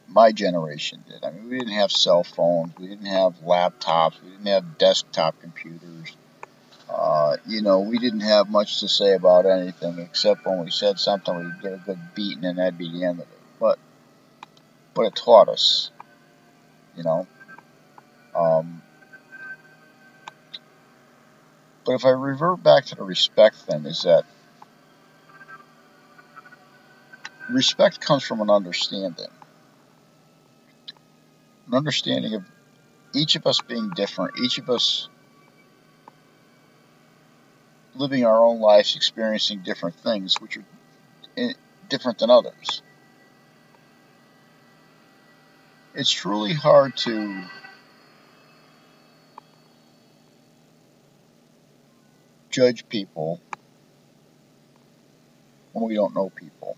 my 0.07 0.31
generation 0.31 1.03
did. 1.07 1.23
I 1.23 1.31
mean, 1.31 1.49
we 1.49 1.59
didn't 1.59 1.73
have 1.73 1.91
cell 1.91 2.23
phones, 2.23 2.73
we 2.77 2.87
didn't 2.87 3.05
have 3.05 3.35
laptops, 3.45 4.21
we 4.23 4.31
didn't 4.31 4.47
have 4.47 4.77
desktop 4.77 5.39
computers. 5.41 6.15
Uh, 6.89 7.37
you 7.45 7.61
know, 7.61 7.81
we 7.81 7.99
didn't 7.99 8.21
have 8.21 8.49
much 8.49 8.79
to 8.79 8.87
say 8.87 9.13
about 9.13 9.45
anything 9.45 9.99
except 9.99 10.45
when 10.45 10.63
we 10.63 10.71
said 10.71 10.97
something, 10.97 11.37
we'd 11.37 11.61
get 11.61 11.73
a 11.73 11.77
good 11.77 11.99
beating, 12.15 12.45
and 12.45 12.57
that'd 12.57 12.77
be 12.77 12.91
the 12.91 13.05
end 13.05 13.19
of 13.19 13.27
it. 13.27 13.39
But, 13.59 13.77
but 14.99 15.05
it 15.05 15.15
taught 15.15 15.47
us, 15.47 15.91
you 16.97 17.03
know. 17.03 17.25
Um, 18.35 18.81
but 21.85 21.93
if 21.93 22.03
I 22.03 22.09
revert 22.09 22.61
back 22.61 22.83
to 22.87 22.95
the 22.95 23.03
respect 23.03 23.55
thing, 23.55 23.85
is 23.85 24.01
that 24.01 24.25
respect 27.49 28.01
comes 28.01 28.23
from 28.23 28.41
an 28.41 28.49
understanding 28.49 29.27
an 31.67 31.73
understanding 31.73 32.35
of 32.35 32.43
each 33.15 33.37
of 33.37 33.47
us 33.47 33.61
being 33.61 33.91
different, 33.91 34.37
each 34.43 34.57
of 34.57 34.69
us 34.69 35.07
living 37.95 38.25
our 38.25 38.43
own 38.43 38.59
lives, 38.59 38.97
experiencing 38.97 39.61
different 39.63 39.95
things, 39.95 40.35
which 40.41 40.57
are 40.57 40.65
eh, 41.37 41.53
different 41.87 42.19
than 42.19 42.29
others. 42.29 42.81
It's 45.95 46.11
truly 46.11 46.53
hard 46.53 46.95
to 46.97 47.43
judge 52.51 52.87
people 52.89 53.41
when 55.73 55.87
we 55.87 55.95
don't 55.95 56.15
know 56.15 56.29
people. 56.29 56.77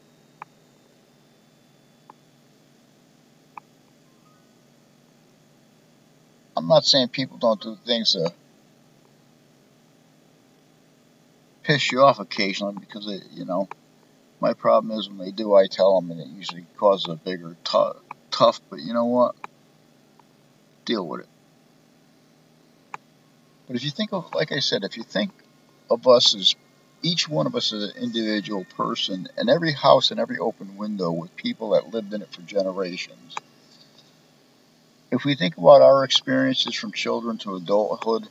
I'm 6.55 6.67
not 6.67 6.85
saying 6.85 7.09
people 7.09 7.37
don't 7.37 7.61
do 7.61 7.77
things 7.85 8.13
to 8.13 8.33
piss 11.63 11.91
you 11.91 12.01
off 12.01 12.19
occasionally 12.19 12.75
because 12.79 13.07
it, 13.07 13.23
you 13.31 13.45
know, 13.45 13.67
my 14.39 14.53
problem 14.53 14.97
is 14.97 15.07
when 15.09 15.17
they 15.17 15.31
do, 15.31 15.53
I 15.53 15.67
tell 15.67 15.99
them, 15.99 16.11
and 16.11 16.19
it 16.19 16.27
usually 16.27 16.65
causes 16.77 17.07
a 17.09 17.15
bigger 17.15 17.55
t- 17.63 18.10
tough. 18.31 18.59
But 18.69 18.79
you 18.79 18.93
know 18.93 19.05
what? 19.05 19.35
Deal 20.85 21.07
with 21.07 21.21
it. 21.21 21.27
But 23.67 23.75
if 23.75 23.83
you 23.83 23.91
think 23.91 24.11
of, 24.13 24.33
like 24.33 24.51
I 24.51 24.59
said, 24.59 24.83
if 24.83 24.97
you 24.97 25.03
think 25.03 25.31
of 25.89 26.07
us 26.07 26.35
as 26.35 26.55
each 27.03 27.27
one 27.29 27.47
of 27.47 27.55
us 27.55 27.73
as 27.73 27.83
an 27.83 28.03
individual 28.03 28.65
person, 28.75 29.27
and 29.37 29.49
every 29.49 29.71
house 29.71 30.11
and 30.11 30.19
every 30.19 30.37
open 30.37 30.77
window 30.77 31.11
with 31.11 31.35
people 31.35 31.71
that 31.71 31.93
lived 31.93 32.13
in 32.13 32.21
it 32.21 32.33
for 32.33 32.41
generations 32.41 33.37
if 35.11 35.25
we 35.25 35.35
think 35.35 35.57
about 35.57 35.81
our 35.81 36.03
experiences 36.03 36.73
from 36.73 36.93
children 36.93 37.37
to 37.37 37.55
adulthood 37.55 38.27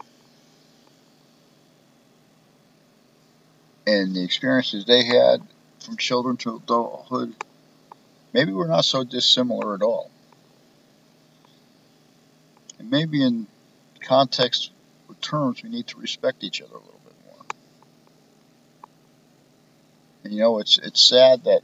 and 3.86 4.16
the 4.16 4.24
experiences 4.24 4.86
they 4.86 5.04
had 5.04 5.42
from 5.78 5.96
children 5.96 6.36
to 6.38 6.56
adulthood, 6.56 7.34
maybe 8.32 8.52
we're 8.52 8.68
not 8.68 8.84
so 8.84 9.04
dissimilar 9.04 9.74
at 9.74 9.82
all. 9.82 10.10
And 12.78 12.90
maybe 12.90 13.22
in 13.22 13.46
context 14.00 14.70
or 15.08 15.14
terms, 15.16 15.62
we 15.62 15.68
need 15.68 15.86
to 15.88 15.98
respect 15.98 16.42
each 16.42 16.62
other 16.62 16.74
a 16.74 16.78
little 16.78 17.00
bit 17.04 17.14
more. 17.26 17.44
And 20.24 20.32
you 20.32 20.40
know, 20.40 20.58
it's 20.58 20.78
it's 20.78 21.02
sad 21.02 21.44
that 21.44 21.62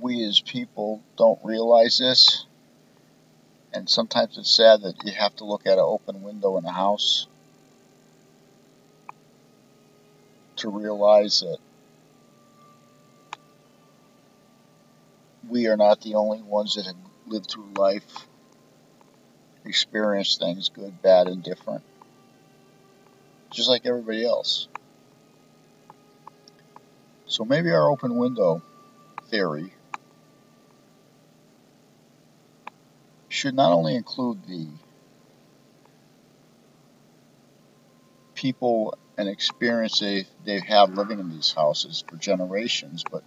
we 0.00 0.24
as 0.24 0.40
people 0.40 1.02
don't 1.16 1.38
realize 1.44 1.98
this. 1.98 2.44
And 3.72 3.88
sometimes 3.88 4.38
it's 4.38 4.50
sad 4.50 4.82
that 4.82 4.94
you 5.04 5.12
have 5.12 5.36
to 5.36 5.44
look 5.44 5.66
at 5.66 5.74
an 5.74 5.80
open 5.80 6.22
window 6.22 6.56
in 6.56 6.64
a 6.64 6.72
house 6.72 7.26
to 10.56 10.70
realize 10.70 11.40
that 11.40 11.58
we 15.48 15.66
are 15.66 15.76
not 15.76 16.00
the 16.00 16.14
only 16.14 16.42
ones 16.42 16.74
that 16.74 16.86
have 16.86 16.96
lived 17.26 17.50
through 17.50 17.70
life, 17.74 18.26
experienced 19.64 20.38
things 20.38 20.68
good, 20.68 21.00
bad, 21.02 21.26
and 21.26 21.42
different, 21.42 21.82
just 23.50 23.68
like 23.68 23.86
everybody 23.86 24.24
else. 24.24 24.68
So 27.26 27.44
maybe 27.44 27.70
our 27.70 27.90
open 27.90 28.16
window 28.16 28.62
theory 29.28 29.72
should 33.28 33.54
not 33.54 33.72
only 33.72 33.94
include 33.94 34.42
the 34.46 34.66
people 38.34 38.94
and 39.18 39.28
experience 39.28 39.98
they, 39.98 40.26
they've 40.44 40.62
had 40.62 40.96
living 40.96 41.18
in 41.18 41.28
these 41.30 41.52
houses 41.52 42.04
for 42.08 42.16
generations, 42.16 43.04
but 43.10 43.22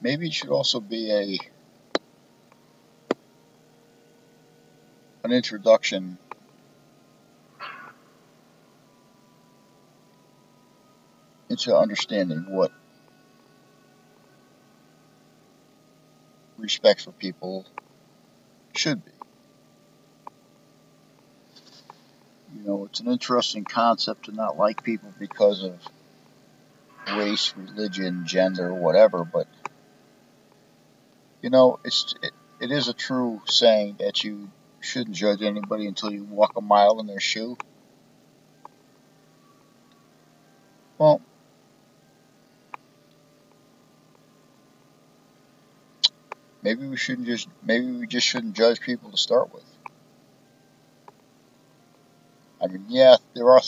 maybe 0.00 0.26
it 0.26 0.32
should 0.32 0.50
also 0.50 0.80
be 0.80 1.10
a 1.10 1.38
an 5.24 5.32
introduction 5.32 6.18
into 11.48 11.76
understanding 11.76 12.46
what 12.48 12.70
respect 16.58 17.02
for 17.02 17.12
people 17.12 17.66
should 18.74 19.04
be. 19.04 19.10
You 22.54 22.62
know, 22.62 22.84
it's 22.86 23.00
an 23.00 23.08
interesting 23.08 23.64
concept 23.64 24.26
to 24.26 24.32
not 24.32 24.56
like 24.56 24.82
people 24.82 25.12
because 25.18 25.62
of 25.62 25.74
race, 27.16 27.52
religion, 27.56 28.26
gender, 28.26 28.72
whatever, 28.72 29.24
but 29.24 29.46
you 31.46 31.50
know, 31.50 31.78
it's 31.84 32.12
it, 32.22 32.32
it 32.58 32.72
is 32.72 32.88
a 32.88 32.92
true 32.92 33.40
saying 33.46 33.98
that 34.00 34.24
you 34.24 34.50
shouldn't 34.80 35.14
judge 35.14 35.42
anybody 35.42 35.86
until 35.86 36.10
you 36.10 36.24
walk 36.24 36.50
a 36.56 36.60
mile 36.60 36.98
in 36.98 37.06
their 37.06 37.20
shoe. 37.20 37.56
Well, 40.98 41.20
maybe 46.64 46.84
we 46.84 46.96
shouldn't 46.96 47.28
just 47.28 47.46
maybe 47.62 47.92
we 47.92 48.08
just 48.08 48.26
shouldn't 48.26 48.56
judge 48.56 48.80
people 48.80 49.12
to 49.12 49.16
start 49.16 49.54
with. 49.54 49.62
I 52.60 52.66
mean, 52.66 52.86
yeah, 52.88 53.18
there 53.36 53.48
are 53.52 53.62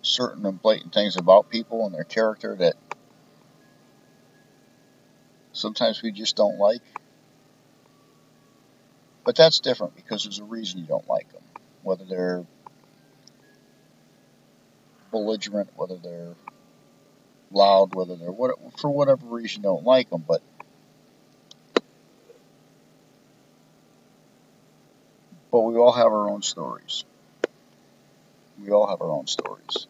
certain 0.00 0.46
and 0.46 0.62
blatant 0.62 0.94
things 0.94 1.18
about 1.18 1.50
people 1.50 1.84
and 1.84 1.94
their 1.94 2.04
character 2.04 2.56
that 2.56 2.76
sometimes 5.52 6.00
we 6.00 6.12
just 6.12 6.34
don't 6.34 6.56
like. 6.58 6.80
But 9.24 9.36
that's 9.36 9.60
different 9.60 9.94
because 9.96 10.24
there's 10.24 10.38
a 10.38 10.44
reason 10.44 10.80
you 10.80 10.86
don't 10.86 11.08
like 11.08 11.30
them. 11.32 11.42
Whether 11.82 12.04
they're 12.04 12.44
belligerent, 15.10 15.70
whether 15.76 15.96
they're 15.96 16.34
loud, 17.50 17.94
whether 17.94 18.16
they're 18.16 18.32
what, 18.32 18.56
for 18.78 18.90
whatever 18.90 19.26
reason 19.26 19.62
you 19.62 19.68
don't 19.68 19.84
like 19.84 20.10
them. 20.10 20.24
But 20.26 20.42
but 25.50 25.60
we 25.60 25.76
all 25.76 25.92
have 25.92 26.06
our 26.06 26.30
own 26.30 26.42
stories. 26.42 27.04
We 28.62 28.70
all 28.70 28.86
have 28.86 29.00
our 29.00 29.10
own 29.10 29.26
stories. 29.26 29.86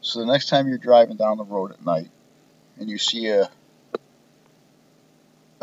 So 0.00 0.20
the 0.20 0.26
next 0.26 0.48
time 0.48 0.68
you're 0.68 0.78
driving 0.78 1.16
down 1.16 1.38
the 1.38 1.44
road 1.44 1.72
at 1.72 1.84
night 1.84 2.10
and 2.78 2.88
you 2.88 2.98
see 2.98 3.28
a 3.28 3.48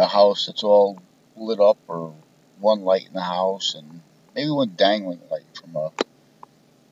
a 0.02 0.08
house 0.08 0.48
that's 0.48 0.64
all 0.64 1.00
lit 1.36 1.60
up 1.60 1.78
or 1.88 2.14
one 2.60 2.82
light 2.82 3.06
in 3.08 3.14
the 3.14 3.22
house 3.22 3.76
and 3.76 4.02
maybe 4.36 4.50
one 4.50 4.74
dangling 4.76 5.22
light 5.30 5.46
from 5.54 5.76
a 5.76 5.92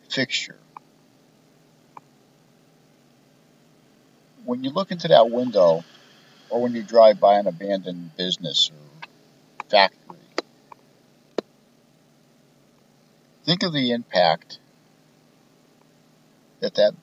fixture. 0.07 0.57
When 4.45 4.63
you 4.63 4.69
look 4.69 4.91
into 4.91 5.07
that 5.07 5.29
window 5.29 5.83
or 6.49 6.61
when 6.61 6.75
you 6.75 6.83
drive 6.83 7.19
by 7.19 7.39
an 7.39 7.47
abandoned 7.47 8.15
business 8.15 8.71
or 8.71 9.09
factory, 9.69 10.17
think 13.43 13.63
of 13.63 13.73
the 13.73 13.91
impact 13.91 14.59
that 16.59 16.75
that 16.75 16.93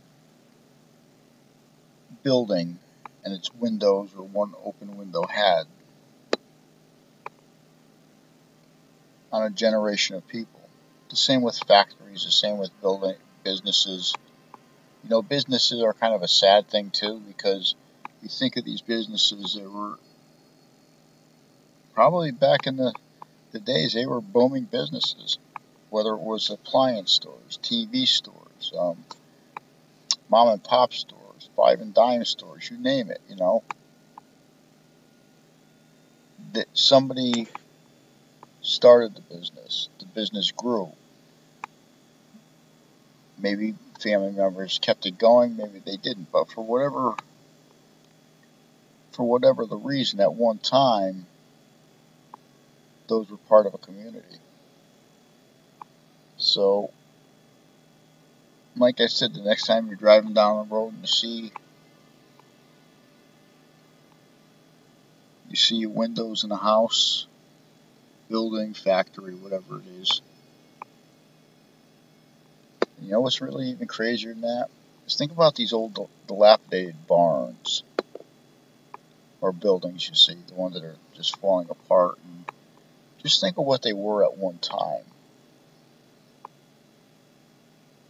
building 2.23 2.79
and 3.25 3.35
its 3.35 3.53
windows 3.55 4.11
or 4.17 4.23
one 4.23 4.55
open 4.65 4.97
window 4.97 5.27
had 5.27 5.65
on 9.33 9.43
a 9.43 9.51
generation 9.51 10.17
of 10.17 10.27
people. 10.29 10.61
The 11.11 11.17
same 11.17 11.43
with 11.43 11.59
factories, 11.67 12.25
the 12.25 12.31
same 12.31 12.59
with 12.59 12.71
building 12.81 13.17
businesses. 13.45 14.15
You 15.05 15.11
know, 15.11 15.23
businesses 15.23 15.83
are 15.83 15.93
kind 15.93 16.15
of 16.15 16.23
a 16.23 16.29
sad 16.29 16.69
thing 16.69 16.91
too 16.91 17.21
because 17.27 17.75
you 18.23 18.29
think 18.29 18.57
of 18.57 18.65
these 18.65 18.81
businesses 18.81 19.55
that 19.55 19.71
were 19.71 19.99
probably 21.95 22.31
back 22.31 22.67
in 22.67 22.77
the, 22.77 22.93
the 23.53 23.61
days 23.61 23.95
they 23.95 24.07
were 24.07 24.21
booming 24.21 24.65
businesses, 24.65 25.39
whether 25.91 26.11
it 26.11 26.21
was 26.21 26.51
appliance 26.51 27.13
stores, 27.13 27.59
TV 27.63 28.07
stores, 28.07 28.73
um, 28.79 29.05
mom 30.29 30.49
and 30.49 30.63
pop 30.63 30.93
stores, 30.93 31.49
five 31.57 31.81
and 31.81 31.95
dime 31.95 32.25
stores, 32.25 32.71
you 32.71 32.79
name 32.79 33.11
it, 33.11 33.21
you 33.29 33.37
know. 33.37 33.63
That 36.53 36.67
somebody 36.75 37.49
started 38.67 39.15
the 39.15 39.21
business. 39.21 39.89
The 40.01 40.07
business 40.07 40.51
grew. 40.51 40.93
Maybe 43.39 43.75
family 44.01 44.33
members 44.33 44.79
kept 44.83 45.07
it 45.07 45.19
going, 45.19 45.57
maybe 45.57 45.81
they 45.85 45.97
didn't, 45.97 46.33
but 46.33 46.51
for 46.51 46.65
whatever 46.65 47.15
for 49.13 49.25
whatever 49.27 49.65
the 49.65 49.77
reason 49.77 50.21
at 50.21 50.35
one 50.35 50.59
time 50.59 51.27
those 53.09 53.31
were 53.31 53.39
part 53.49 53.65
of 53.65 53.73
a 53.73 53.79
community. 53.79 54.37
So 56.37 56.91
like 58.77 59.01
I 59.01 59.07
said, 59.07 59.33
the 59.33 59.41
next 59.41 59.67
time 59.67 59.87
you're 59.87 59.97
driving 59.97 60.35
down 60.35 60.69
the 60.69 60.75
road 60.75 60.93
and 60.93 61.01
you 61.01 61.07
see 61.07 61.53
you 65.49 65.57
see 65.57 65.87
windows 65.87 66.45
in 66.45 66.51
a 66.51 66.57
house 66.57 67.27
building, 68.29 68.75
factory, 68.75 69.35
whatever 69.35 69.79
it 69.79 70.01
is. 70.01 70.21
you 73.07 73.13
know 73.13 73.21
what's 73.21 73.41
really 73.41 73.69
even 73.69 73.87
crazier 73.87 74.33
than 74.33 74.43
that? 74.43 74.69
Is 75.07 75.17
think 75.17 75.33
about 75.33 75.55
these 75.55 75.73
old 75.73 76.09
dilapidated 76.27 77.07
barns 77.07 77.85
or 79.41 79.53
buildings 79.53 80.09
you 80.09 80.15
see, 80.15 80.37
the 80.49 80.55
ones 80.55 80.75
that 80.75 80.85
are 80.85 80.97
just 81.15 81.39
falling 81.39 81.69
apart. 81.71 82.19
And 82.25 82.45
just 83.23 83.41
think 83.41 83.59
of 83.59 83.65
what 83.65 83.83
they 83.83 83.93
were 83.93 84.25
at 84.25 84.37
one 84.37 84.59
time. 84.59 85.05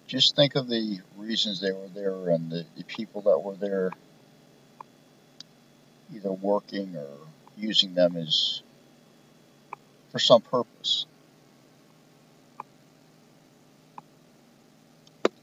Just 0.06 0.36
think 0.36 0.54
of 0.54 0.68
the 0.68 1.00
reasons 1.16 1.60
they 1.60 1.72
were 1.72 1.88
there 1.92 2.28
and 2.30 2.50
the, 2.50 2.64
the 2.76 2.84
people 2.84 3.22
that 3.22 3.38
were 3.40 3.56
there 3.56 3.90
either 6.14 6.32
working 6.32 6.96
or 6.96 7.08
using 7.56 7.94
them 7.94 8.16
as 8.16 8.62
for 10.16 10.20
some 10.20 10.40
purpose. 10.40 11.04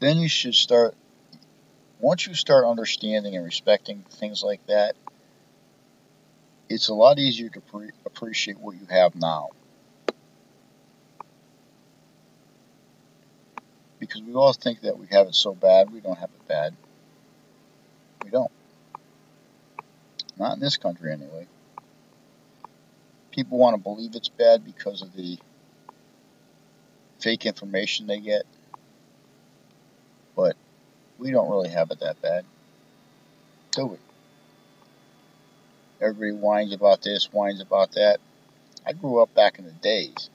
Then 0.00 0.18
you 0.18 0.28
should 0.28 0.56
start, 0.56 0.96
once 2.00 2.26
you 2.26 2.34
start 2.34 2.64
understanding 2.64 3.36
and 3.36 3.44
respecting 3.44 4.04
things 4.10 4.42
like 4.42 4.66
that, 4.66 4.96
it's 6.68 6.88
a 6.88 6.94
lot 6.94 7.20
easier 7.20 7.50
to 7.50 7.60
pre- 7.60 7.92
appreciate 8.04 8.58
what 8.58 8.74
you 8.74 8.84
have 8.90 9.14
now. 9.14 9.50
Because 14.00 14.22
we 14.22 14.34
all 14.34 14.52
think 14.52 14.80
that 14.80 14.98
we 14.98 15.06
have 15.12 15.28
it 15.28 15.36
so 15.36 15.54
bad, 15.54 15.92
we 15.92 16.00
don't 16.00 16.18
have 16.18 16.30
it 16.30 16.48
bad. 16.48 16.74
We 18.24 18.30
don't. 18.30 18.50
Not 20.36 20.54
in 20.54 20.58
this 20.58 20.78
country, 20.78 21.12
anyway 21.12 21.46
people 23.34 23.58
want 23.58 23.74
to 23.74 23.82
believe 23.82 24.14
it's 24.14 24.28
bad 24.28 24.64
because 24.64 25.02
of 25.02 25.12
the 25.14 25.38
fake 27.18 27.46
information 27.46 28.06
they 28.06 28.20
get. 28.20 28.44
But 30.36 30.56
we 31.18 31.32
don't 31.32 31.50
really 31.50 31.68
have 31.68 31.90
it 31.90 32.00
that 32.00 32.22
bad, 32.22 32.44
do 33.72 33.86
we? 33.86 33.96
Everybody 36.00 36.32
whines 36.32 36.72
about 36.72 37.02
this, 37.02 37.32
whines 37.32 37.60
about 37.60 37.92
that. 37.92 38.18
I 38.86 38.92
grew 38.92 39.20
up 39.20 39.34
back 39.34 39.58
in 39.58 39.64
the 39.64 39.72
days. 39.72 40.30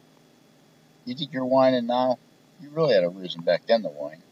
You 1.05 1.15
think 1.15 1.31
you're 1.31 1.45
whining 1.45 1.85
now? 1.85 2.17
You 2.61 2.69
really 2.69 2.93
had 2.93 3.03
a 3.03 3.09
reason 3.09 3.41
back 3.41 3.65
then 3.65 3.83
to 3.83 3.89
whine. 3.89 4.23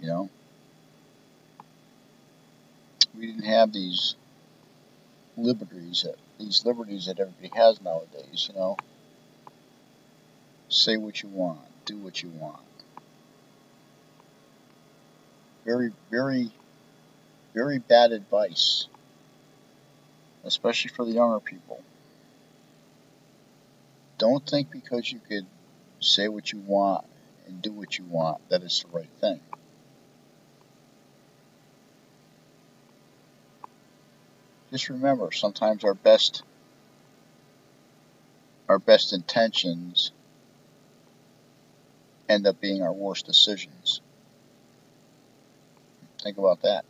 You 0.00 0.08
know? 0.08 0.30
We 3.16 3.26
didn't 3.26 3.44
have 3.44 3.72
these 3.72 4.14
liberties 5.36 6.02
that 6.02 6.16
these 6.42 6.64
liberties 6.64 7.06
that 7.06 7.20
everybody 7.20 7.50
has 7.54 7.80
nowadays, 7.80 8.48
you 8.48 8.58
know. 8.58 8.76
Say 10.68 10.96
what 10.96 11.22
you 11.22 11.28
want, 11.28 11.60
do 11.84 11.96
what 11.98 12.22
you 12.22 12.30
want. 12.30 12.60
Very, 15.64 15.92
very, 16.10 16.50
very 17.54 17.78
bad 17.78 18.12
advice, 18.12 18.88
especially 20.44 20.90
for 20.90 21.04
the 21.04 21.12
younger 21.12 21.40
people. 21.40 21.80
Don't 24.18 24.44
think 24.48 24.70
because 24.70 25.10
you 25.10 25.20
could 25.28 25.46
say 26.00 26.28
what 26.28 26.52
you 26.52 26.58
want 26.60 27.04
and 27.46 27.62
do 27.62 27.72
what 27.72 27.98
you 27.98 28.04
want, 28.04 28.48
that 28.48 28.62
it's 28.62 28.82
the 28.82 28.88
right 28.88 29.10
thing. 29.20 29.40
Just 34.72 34.88
remember, 34.88 35.30
sometimes 35.32 35.84
our 35.84 35.92
best 35.92 36.42
our 38.70 38.78
best 38.78 39.12
intentions 39.12 40.12
end 42.26 42.46
up 42.46 42.58
being 42.58 42.82
our 42.82 42.92
worst 42.92 43.26
decisions. 43.26 44.00
Think 46.22 46.38
about 46.38 46.62
that. 46.62 46.86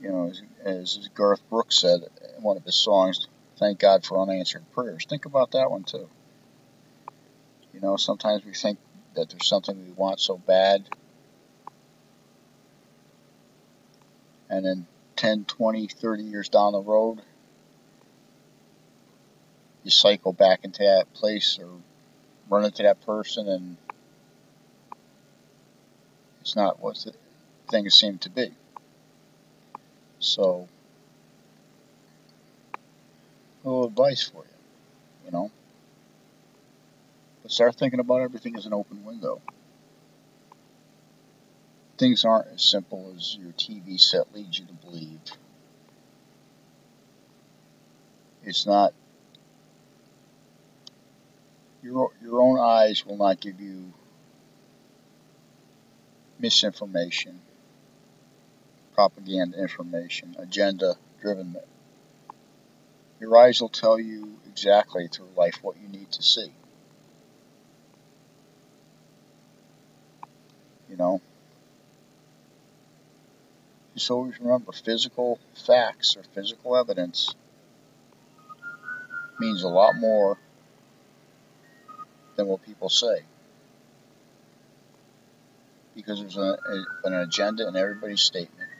You 0.00 0.10
know, 0.10 0.30
as, 0.30 0.42
as 0.64 1.08
Garth 1.14 1.48
Brooks 1.48 1.78
said 1.78 2.00
in 2.36 2.42
one 2.42 2.56
of 2.56 2.64
his 2.64 2.74
songs, 2.74 3.28
thank 3.56 3.78
God 3.78 4.04
for 4.04 4.18
unanswered 4.20 4.64
prayers. 4.72 5.06
Think 5.08 5.26
about 5.26 5.52
that 5.52 5.70
one 5.70 5.84
too. 5.84 6.08
You 7.72 7.80
know, 7.80 7.96
sometimes 7.96 8.44
we 8.44 8.52
think 8.52 8.80
that 9.14 9.28
there's 9.28 9.46
something 9.46 9.80
we 9.80 9.92
want 9.92 10.18
so 10.18 10.38
bad, 10.38 10.88
and 14.48 14.64
then 14.64 14.86
10, 15.20 15.44
20, 15.44 15.86
30 15.86 16.22
years 16.22 16.48
down 16.48 16.72
the 16.72 16.80
road, 16.80 17.20
you 19.84 19.90
cycle 19.90 20.32
back 20.32 20.64
into 20.64 20.82
that 20.82 21.12
place 21.12 21.58
or 21.60 21.68
run 22.48 22.64
into 22.64 22.82
that 22.82 23.04
person 23.04 23.46
and 23.46 23.76
it's 26.40 26.56
not 26.56 26.80
what 26.80 26.96
things 27.70 27.94
seem 27.94 28.16
to 28.16 28.30
be. 28.30 28.50
So, 30.20 30.66
a 33.62 33.68
little 33.68 33.88
advice 33.88 34.22
for 34.22 34.42
you, 34.42 35.26
you 35.26 35.32
know. 35.32 35.50
But 37.42 37.52
start 37.52 37.74
thinking 37.74 38.00
about 38.00 38.22
everything 38.22 38.56
as 38.56 38.64
an 38.64 38.72
open 38.72 39.04
window. 39.04 39.42
Things 42.00 42.24
aren't 42.24 42.48
as 42.54 42.62
simple 42.62 43.12
as 43.14 43.36
your 43.36 43.52
TV 43.52 44.00
set 44.00 44.34
leads 44.34 44.58
you 44.58 44.64
to 44.64 44.72
believe. 44.72 45.20
It's 48.42 48.64
not 48.64 48.94
your 51.82 52.10
your 52.22 52.40
own 52.40 52.58
eyes 52.58 53.04
will 53.04 53.18
not 53.18 53.38
give 53.38 53.60
you 53.60 53.92
misinformation, 56.38 57.38
propaganda 58.94 59.60
information, 59.60 60.36
agenda 60.38 60.94
driven. 61.20 61.54
Your 63.20 63.36
eyes 63.36 63.60
will 63.60 63.68
tell 63.68 64.00
you 64.00 64.38
exactly 64.48 65.06
through 65.08 65.28
life 65.36 65.58
what 65.60 65.76
you 65.76 65.86
need 65.86 66.10
to 66.12 66.22
see. 66.22 66.50
You 70.88 70.96
know? 70.96 71.20
Just 74.00 74.12
always 74.12 74.40
remember 74.40 74.72
physical 74.72 75.38
facts 75.66 76.16
or 76.16 76.22
physical 76.22 76.74
evidence 76.74 77.34
means 79.38 79.62
a 79.62 79.68
lot 79.68 79.94
more 79.94 80.38
than 82.34 82.46
what 82.46 82.64
people 82.64 82.88
say 82.88 83.24
because 85.94 86.18
there's 86.18 86.38
a, 86.38 86.40
a, 86.40 86.84
an 87.04 87.12
agenda 87.12 87.68
in 87.68 87.76
everybody's 87.76 88.22
statement. 88.22 88.70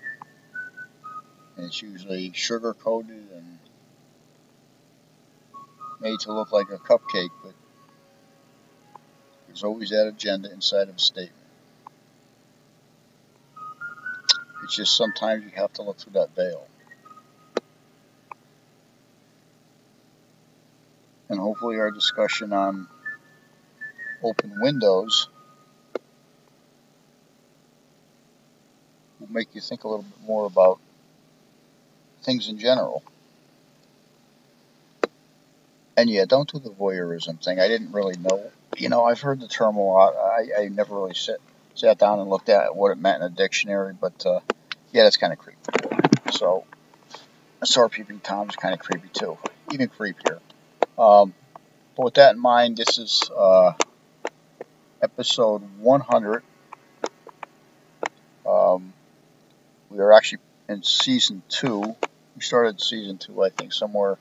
And 1.58 1.66
it's 1.66 1.82
usually 1.82 2.32
sugar 2.32 2.72
coated 2.72 3.30
and 3.30 3.58
made 6.00 6.18
to 6.20 6.32
look 6.32 6.50
like 6.50 6.70
a 6.70 6.78
cupcake, 6.78 7.28
but 7.44 7.52
there's 9.48 9.64
always 9.64 9.90
that 9.90 10.06
agenda 10.06 10.50
inside 10.50 10.88
of 10.88 10.96
a 10.96 10.98
statement. 10.98 11.39
It's 14.70 14.76
just 14.76 14.96
sometimes 14.96 15.42
you 15.42 15.50
have 15.56 15.72
to 15.72 15.82
look 15.82 15.98
through 15.98 16.12
that 16.12 16.32
veil. 16.36 16.64
And 21.28 21.40
hopefully, 21.40 21.80
our 21.80 21.90
discussion 21.90 22.52
on 22.52 22.86
open 24.22 24.60
windows 24.60 25.28
will 29.18 29.32
make 29.32 29.56
you 29.56 29.60
think 29.60 29.82
a 29.82 29.88
little 29.88 30.04
bit 30.04 30.20
more 30.24 30.46
about 30.46 30.78
things 32.22 32.46
in 32.48 32.56
general. 32.56 33.02
And 35.96 36.08
yeah, 36.08 36.26
don't 36.26 36.48
do 36.48 36.60
the 36.60 36.70
voyeurism 36.70 37.44
thing. 37.44 37.58
I 37.58 37.66
didn't 37.66 37.90
really 37.90 38.16
know. 38.18 38.52
You 38.76 38.88
know, 38.88 39.04
I've 39.04 39.20
heard 39.20 39.40
the 39.40 39.48
term 39.48 39.74
a 39.74 39.84
lot. 39.84 40.14
I, 40.14 40.62
I 40.62 40.68
never 40.68 40.94
really 40.94 41.14
sit, 41.14 41.40
sat 41.74 41.98
down 41.98 42.20
and 42.20 42.30
looked 42.30 42.48
at 42.48 42.76
what 42.76 42.92
it 42.92 42.98
meant 42.98 43.20
in 43.20 43.32
a 43.32 43.34
dictionary, 43.34 43.94
but 44.00 44.24
uh, 44.24 44.38
yeah, 44.92 45.04
that's 45.04 45.16
kind 45.16 45.32
of 45.32 45.38
creepy. 45.38 45.58
So, 47.62 47.88
Peeping 47.88 48.20
Tom's 48.20 48.56
kind 48.56 48.74
of 48.74 48.80
creepy 48.80 49.08
too, 49.12 49.36
even 49.70 49.88
creepier. 49.88 50.40
Um, 50.98 51.34
but 51.96 52.04
with 52.04 52.14
that 52.14 52.34
in 52.34 52.40
mind, 52.40 52.76
this 52.76 52.98
is 52.98 53.30
uh, 53.36 53.72
episode 55.02 55.62
100. 55.78 56.42
Um, 58.46 58.92
we 59.90 59.98
are 59.98 60.12
actually 60.12 60.40
in 60.68 60.82
season 60.82 61.42
two. 61.48 61.94
We 62.34 62.42
started 62.42 62.80
season 62.80 63.18
two, 63.18 63.42
I 63.42 63.50
think, 63.50 63.72
somewhere 63.72 64.18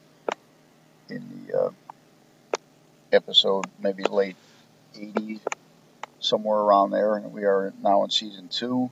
in 1.10 1.48
the 1.48 1.58
uh, 1.58 1.70
episode, 3.12 3.70
maybe 3.80 4.04
late 4.04 4.36
80s, 4.96 5.40
somewhere 6.20 6.58
around 6.60 6.92
there, 6.92 7.16
and 7.16 7.32
we 7.32 7.46
are 7.46 7.74
now 7.82 8.04
in 8.04 8.10
season 8.10 8.50
two. 8.50 8.92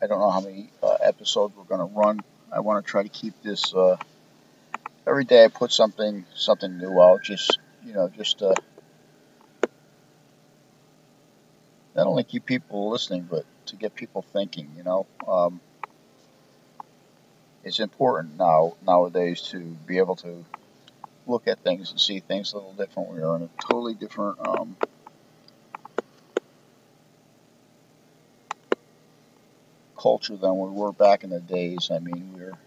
I 0.00 0.06
don't 0.06 0.20
know 0.20 0.30
how 0.30 0.40
many 0.40 0.70
uh, 0.82 0.96
episodes 1.02 1.54
we're 1.56 1.64
going 1.64 1.80
to 1.80 1.94
run. 1.94 2.20
I 2.52 2.60
want 2.60 2.84
to 2.84 2.90
try 2.90 3.02
to 3.02 3.08
keep 3.08 3.34
this 3.42 3.74
uh, 3.74 3.96
every 5.06 5.24
day. 5.24 5.44
I 5.44 5.48
put 5.48 5.72
something 5.72 6.24
something 6.34 6.78
new 6.78 7.00
out, 7.00 7.22
just 7.22 7.58
you 7.84 7.92
know, 7.92 8.08
just 8.08 8.40
uh, 8.42 8.54
not 11.96 12.06
only 12.06 12.22
keep 12.22 12.46
people 12.46 12.90
listening, 12.90 13.26
but 13.28 13.44
to 13.66 13.76
get 13.76 13.94
people 13.94 14.22
thinking. 14.32 14.70
You 14.76 14.84
know, 14.84 15.06
um, 15.26 15.60
it's 17.64 17.80
important 17.80 18.38
now 18.38 18.76
nowadays 18.86 19.42
to 19.50 19.58
be 19.58 19.98
able 19.98 20.16
to 20.16 20.44
look 21.26 21.48
at 21.48 21.58
things 21.58 21.90
and 21.90 22.00
see 22.00 22.20
things 22.20 22.52
a 22.52 22.56
little 22.56 22.72
different. 22.72 23.10
We 23.10 23.20
are 23.20 23.36
in 23.36 23.42
a 23.42 23.50
totally 23.60 23.94
different 23.94 24.38
um, 24.46 24.76
culture 29.98 30.36
than 30.36 30.56
we 30.56 30.70
were 30.70 30.92
back 30.92 31.24
in 31.24 31.30
the 31.30 31.40
days. 31.40 31.90
I 31.90 31.98
mean, 31.98 32.34
we're 32.36 32.58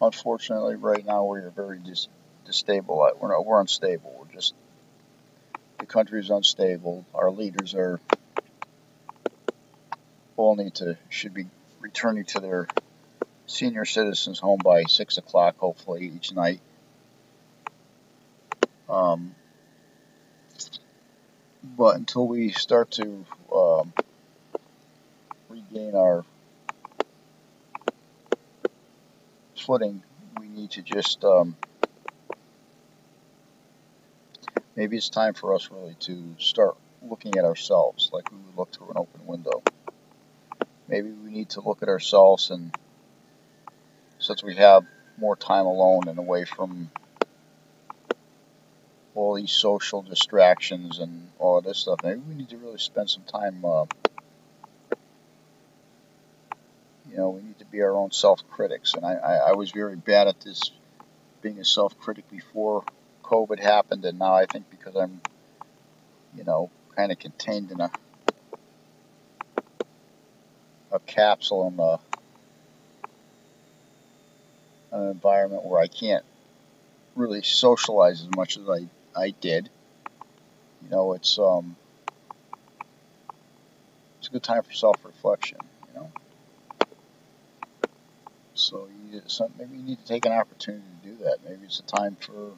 unfortunately 0.00 0.76
right 0.76 1.04
now 1.04 1.24
we 1.24 1.40
are 1.40 1.50
very 1.50 1.78
dis- 1.78 2.08
destabilized. 2.46 3.18
We're 3.18 3.28
not, 3.28 3.44
we're 3.44 3.60
unstable. 3.60 4.14
We're 4.18 4.32
just 4.32 4.54
the 5.80 5.86
country 5.86 6.20
is 6.20 6.30
unstable. 6.30 7.04
Our 7.14 7.30
leaders 7.30 7.74
are 7.74 8.00
all 10.36 10.56
need 10.56 10.74
to 10.76 10.96
should 11.08 11.34
be 11.34 11.46
returning 11.80 12.24
to 12.24 12.40
their 12.40 12.70
senior 13.46 13.84
citizens 13.84 14.38
home 14.38 14.62
by 14.62 14.84
six 14.84 15.18
o'clock, 15.18 15.56
hopefully 15.58 16.12
each 16.14 16.32
night. 16.32 16.60
Um, 18.88 19.34
but 21.76 21.96
until 21.96 22.26
we 22.26 22.50
start 22.50 22.92
to 22.92 23.24
um, 23.52 23.92
regain 25.48 25.94
our 25.94 26.24
footing, 29.66 30.02
we 30.38 30.48
need 30.48 30.70
to 30.72 30.82
just 30.82 31.24
um, 31.24 31.56
maybe 34.76 34.96
it's 34.96 35.08
time 35.08 35.34
for 35.34 35.54
us 35.54 35.70
really 35.70 35.96
to 36.00 36.36
start 36.38 36.76
looking 37.02 37.36
at 37.36 37.44
ourselves 37.44 38.10
like 38.12 38.24
we 38.30 38.38
would 38.38 38.56
look 38.56 38.72
through 38.72 38.90
an 38.90 38.96
open 38.96 39.26
window 39.26 39.62
maybe 40.88 41.10
we 41.10 41.30
need 41.30 41.48
to 41.50 41.60
look 41.60 41.82
at 41.82 41.88
ourselves 41.88 42.50
and 42.50 42.72
since 44.18 44.42
we 44.42 44.56
have 44.56 44.84
more 45.18 45.36
time 45.36 45.66
alone 45.66 46.08
and 46.08 46.18
away 46.18 46.44
from 46.44 46.90
all 49.14 49.34
these 49.34 49.52
social 49.52 50.02
distractions 50.02 50.98
and 50.98 51.30
all 51.38 51.60
this 51.60 51.78
stuff, 51.78 52.00
maybe 52.02 52.20
we 52.28 52.34
need 52.34 52.50
to 52.50 52.58
really 52.58 52.78
spend 52.78 53.08
some 53.08 53.22
time. 53.22 53.64
Uh, 53.64 53.86
you 57.08 57.16
know, 57.16 57.30
we 57.30 57.42
need 57.42 57.58
to 57.58 57.64
be 57.76 57.82
our 57.82 57.96
own 57.96 58.10
self 58.10 58.42
critics, 58.50 58.94
and 58.94 59.04
I, 59.04 59.14
I, 59.14 59.34
I 59.50 59.52
was 59.52 59.70
very 59.70 59.96
bad 59.96 60.28
at 60.28 60.40
this, 60.40 60.70
being 61.42 61.58
a 61.58 61.64
self 61.64 61.98
critic 61.98 62.30
before 62.30 62.84
COVID 63.24 63.60
happened, 63.60 64.04
and 64.04 64.18
now 64.18 64.34
I 64.34 64.46
think 64.46 64.70
because 64.70 64.96
I'm, 64.96 65.20
you 66.36 66.44
know, 66.44 66.70
kind 66.96 67.12
of 67.12 67.18
contained 67.18 67.70
in 67.70 67.80
a 67.80 67.90
a 70.92 71.00
capsule 71.00 71.68
in 71.68 71.80
a, 71.80 71.98
an 74.96 75.10
environment 75.10 75.64
where 75.64 75.80
I 75.80 75.88
can't 75.88 76.24
really 77.16 77.42
socialize 77.42 78.22
as 78.22 78.28
much 78.28 78.56
as 78.56 78.68
I, 78.68 78.86
I 79.20 79.30
did. 79.40 79.68
you 80.82 80.90
know, 80.90 81.12
it's 81.14 81.38
um, 81.38 81.76
it's 84.18 84.28
a 84.28 84.30
good 84.30 84.42
time 84.42 84.62
for 84.62 84.72
self-reflection. 84.72 85.58
You 85.58 85.64
know, 85.64 85.75
so 88.56 88.88
you 89.12 89.22
some, 89.26 89.52
maybe 89.58 89.76
you 89.76 89.82
need 89.82 89.98
to 89.98 90.06
take 90.06 90.24
an 90.24 90.32
opportunity 90.32 90.84
to 91.02 91.08
do 91.08 91.24
that. 91.24 91.38
Maybe 91.44 91.64
it's 91.64 91.78
a 91.78 91.82
time 91.82 92.16
for 92.20 92.52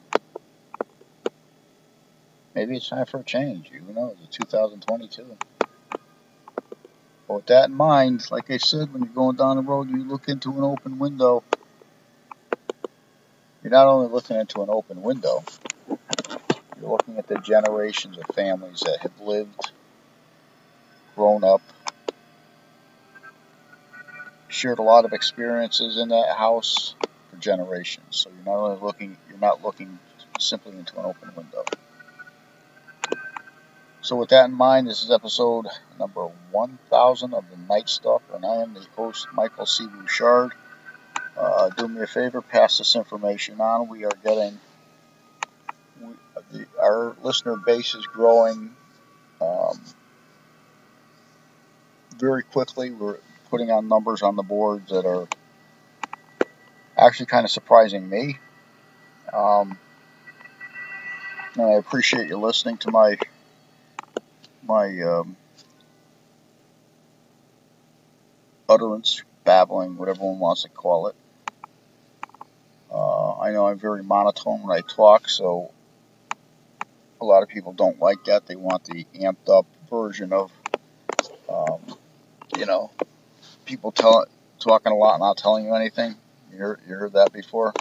maybe 2.55 2.77
it's 2.77 2.89
time 2.89 3.05
for 3.05 3.19
a 3.19 3.23
change. 3.23 3.67
Who 3.67 3.93
knows? 3.93 4.15
It's 4.23 4.37
2022. 4.37 5.37
But 7.27 7.33
with 7.33 7.45
that 7.47 7.69
in 7.69 7.75
mind, 7.75 8.31
like 8.31 8.49
I 8.49 8.57
said, 8.57 8.93
when 8.93 9.03
you're 9.03 9.13
going 9.13 9.35
down 9.35 9.57
the 9.57 9.61
road, 9.61 9.89
you 9.89 10.03
look 10.03 10.27
into 10.27 10.51
an 10.51 10.63
open 10.63 10.99
window. 10.99 11.43
You're 13.61 13.71
not 13.71 13.87
only 13.87 14.07
looking 14.07 14.37
into 14.37 14.61
an 14.61 14.69
open 14.69 15.03
window, 15.03 15.43
you're 16.79 16.89
looking 16.89 17.17
at 17.17 17.27
the 17.27 17.39
generations 17.39 18.17
of 18.17 18.25
families 18.27 18.81
that 18.81 18.99
have 19.01 19.19
lived, 19.19 19.71
grown 21.15 21.43
up, 21.43 21.61
shared 24.49 24.79
a 24.79 24.83
lot 24.83 25.05
of 25.05 25.13
experiences 25.13 25.97
in 25.97 26.09
that 26.09 26.35
house 26.35 26.95
for 27.29 27.37
generations. 27.37 28.05
So 28.09 28.29
you're 28.29 28.45
not 28.45 28.61
only 28.61 28.81
looking 28.81 29.17
you're 29.29 29.39
not 29.39 29.63
looking 29.63 29.99
simply 30.39 30.77
into 30.77 30.99
an 30.99 31.05
open 31.05 31.31
window. 31.35 31.63
So 34.01 34.15
with 34.15 34.29
that 34.29 34.45
in 34.45 34.53
mind, 34.53 34.87
this 34.87 35.03
is 35.03 35.11
episode 35.11 35.67
number 35.99 36.27
1000 36.51 37.33
of 37.33 37.45
the 37.49 37.57
Night 37.57 37.89
Stalker, 37.89 38.35
and 38.35 38.45
I 38.45 38.55
am 38.61 38.73
the 38.73 38.85
host, 38.95 39.27
Michael 39.33 39.65
C. 39.65 39.85
Bouchard. 39.87 40.53
Uh, 41.37 41.69
do 41.69 41.87
me 41.87 42.01
a 42.01 42.07
favor, 42.07 42.41
pass 42.41 42.79
this 42.79 42.95
information 42.95 43.61
on. 43.61 43.87
We 43.87 44.05
are 44.05 44.11
getting 44.23 44.57
the, 46.51 46.65
our 46.81 47.15
listener 47.23 47.57
base 47.57 47.93
is 47.95 48.05
growing 48.07 48.75
um, 49.41 49.79
very 52.17 52.43
quickly. 52.43 52.91
We're 52.91 53.19
putting 53.49 53.71
on 53.71 53.87
numbers 53.87 54.21
on 54.21 54.35
the 54.35 54.43
boards 54.43 54.89
that 54.91 55.05
are 55.05 55.27
actually 56.97 57.27
kind 57.27 57.45
of 57.45 57.51
surprising 57.51 58.07
me. 58.07 58.37
Um, 59.33 59.77
and 61.55 61.63
I 61.63 61.71
appreciate 61.73 62.27
you 62.27 62.37
listening 62.37 62.77
to 62.79 62.91
my 62.91 63.17
my 64.63 65.01
um, 65.01 65.35
utterance, 68.67 69.23
babbling, 69.45 69.97
whatever 69.97 70.21
one 70.21 70.39
wants 70.39 70.63
to 70.63 70.69
call 70.69 71.07
it. 71.07 71.15
Uh, 72.91 73.37
I 73.39 73.51
know 73.51 73.67
I'm 73.67 73.79
very 73.79 74.03
monotone 74.03 74.63
when 74.63 74.75
I 74.75 74.81
talk, 74.81 75.29
so 75.29 75.71
a 77.21 77.25
lot 77.25 77.43
of 77.43 77.49
people 77.49 77.73
don't 77.73 77.99
like 77.99 78.25
that. 78.25 78.45
They 78.47 78.55
want 78.55 78.85
the 78.85 79.05
amped 79.15 79.49
up 79.49 79.65
version 79.89 80.33
of, 80.33 80.51
um, 81.49 81.79
you 82.55 82.65
know, 82.65 82.91
people 83.69 83.91
tell, 83.91 84.25
talking 84.59 84.91
a 84.91 84.95
lot 84.95 85.13
and 85.13 85.21
not 85.21 85.37
telling 85.37 85.65
you 85.65 85.73
anything. 85.73 86.15
You 86.51 86.57
heard, 86.57 86.81
you 86.87 86.95
heard 86.95 87.13
that 87.13 87.31
before? 87.31 87.73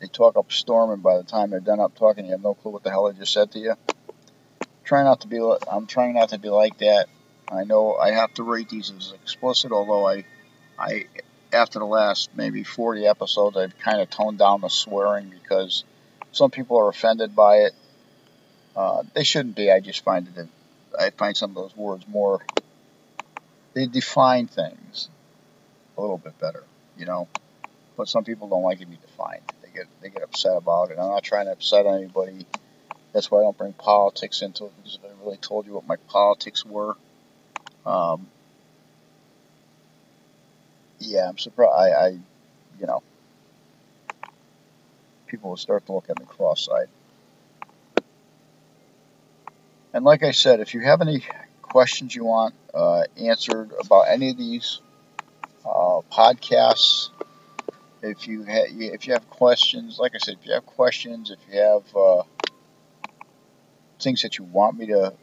They 0.00 0.06
talk 0.06 0.36
up 0.36 0.50
a 0.50 0.52
storm, 0.52 0.90
and 0.90 1.02
by 1.02 1.16
the 1.16 1.24
time 1.24 1.50
they're 1.50 1.60
done 1.60 1.80
up 1.80 1.94
talking, 1.96 2.26
you 2.26 2.32
have 2.32 2.42
no 2.42 2.54
clue 2.54 2.72
what 2.72 2.82
the 2.82 2.90
hell 2.90 3.10
they 3.10 3.18
just 3.18 3.32
said 3.32 3.50
to 3.52 3.58
you. 3.58 3.74
Try 4.84 5.02
not 5.02 5.22
to 5.22 5.28
be. 5.28 5.40
I'm 5.70 5.86
trying 5.86 6.14
not 6.14 6.30
to 6.30 6.38
be 6.38 6.48
like 6.48 6.78
that. 6.78 7.06
I 7.50 7.64
know 7.64 7.96
I 7.96 8.12
have 8.12 8.32
to 8.34 8.42
rate 8.42 8.68
these 8.68 8.92
as 8.96 9.12
explicit, 9.12 9.72
although 9.72 10.06
I, 10.06 10.24
I, 10.78 11.06
after 11.52 11.78
the 11.78 11.86
last 11.86 12.30
maybe 12.36 12.62
40 12.62 13.06
episodes, 13.06 13.56
I've 13.56 13.78
kind 13.78 14.00
of 14.00 14.10
toned 14.10 14.38
down 14.38 14.60
the 14.60 14.68
swearing 14.68 15.30
because 15.30 15.84
some 16.32 16.50
people 16.50 16.78
are 16.78 16.88
offended 16.88 17.34
by 17.34 17.56
it 17.58 17.72
uh, 18.76 19.02
they 19.14 19.24
shouldn't 19.24 19.56
be. 19.56 19.72
I 19.72 19.80
just 19.80 20.04
find 20.04 20.28
it. 20.36 20.48
I 20.98 21.10
find 21.10 21.36
some 21.36 21.50
of 21.50 21.56
those 21.56 21.76
words 21.76 22.06
more. 22.06 22.44
They 23.76 23.84
define 23.84 24.46
things 24.46 25.10
a 25.98 26.00
little 26.00 26.16
bit 26.16 26.38
better, 26.40 26.64
you 26.96 27.04
know. 27.04 27.28
But 27.94 28.08
some 28.08 28.24
people 28.24 28.48
don't 28.48 28.62
like 28.62 28.78
to 28.78 28.86
be 28.86 28.96
defined. 28.96 29.42
They 29.60 29.68
get 29.68 29.86
they 30.00 30.08
get 30.08 30.22
upset 30.22 30.56
about 30.56 30.90
it. 30.90 30.98
I'm 30.98 31.10
not 31.10 31.22
trying 31.22 31.44
to 31.44 31.52
upset 31.52 31.84
anybody. 31.84 32.46
That's 33.12 33.30
why 33.30 33.40
I 33.40 33.42
don't 33.42 33.58
bring 33.58 33.74
politics 33.74 34.40
into 34.40 34.64
it 34.64 34.72
because 34.78 34.98
I 35.04 35.08
really 35.22 35.36
told 35.36 35.66
you 35.66 35.74
what 35.74 35.86
my 35.86 35.96
politics 36.08 36.64
were, 36.64 36.96
um, 37.84 38.26
yeah, 40.98 41.28
I'm 41.28 41.36
surprised. 41.36 41.74
I, 41.74 41.90
I, 41.90 42.08
you 42.80 42.86
know, 42.86 43.02
people 45.26 45.50
will 45.50 45.58
start 45.58 45.84
to 45.84 45.92
look 45.92 46.08
at 46.08 46.18
me 46.18 46.24
cross-eyed. 46.26 46.88
And 49.92 50.02
like 50.02 50.22
I 50.22 50.30
said, 50.30 50.60
if 50.60 50.72
you 50.72 50.80
have 50.80 51.02
any 51.02 51.24
questions 51.62 52.14
you 52.14 52.24
want 52.24 52.54
uh, 52.76 53.04
answered 53.16 53.72
about 53.80 54.02
any 54.02 54.30
of 54.30 54.36
these 54.36 54.80
uh, 55.64 56.02
podcasts, 56.12 57.08
if 58.02 58.28
you 58.28 58.44
ha- 58.44 58.66
if 58.68 59.06
you 59.06 59.14
have 59.14 59.28
questions, 59.30 59.98
like 59.98 60.14
I 60.14 60.18
said, 60.18 60.36
if 60.40 60.46
you 60.46 60.52
have 60.52 60.66
questions, 60.66 61.30
if 61.30 61.38
you 61.50 61.58
have 61.58 61.96
uh, 61.96 62.22
things 63.98 64.22
that 64.22 64.36
you 64.36 64.44
want 64.44 64.78
me 64.78 64.86
to 64.88 65.14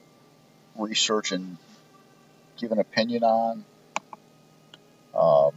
research 0.76 1.32
and 1.32 1.58
give 2.60 2.72
an 2.72 2.80
opinion 2.80 3.24
on, 3.24 3.66
um, 5.16 5.54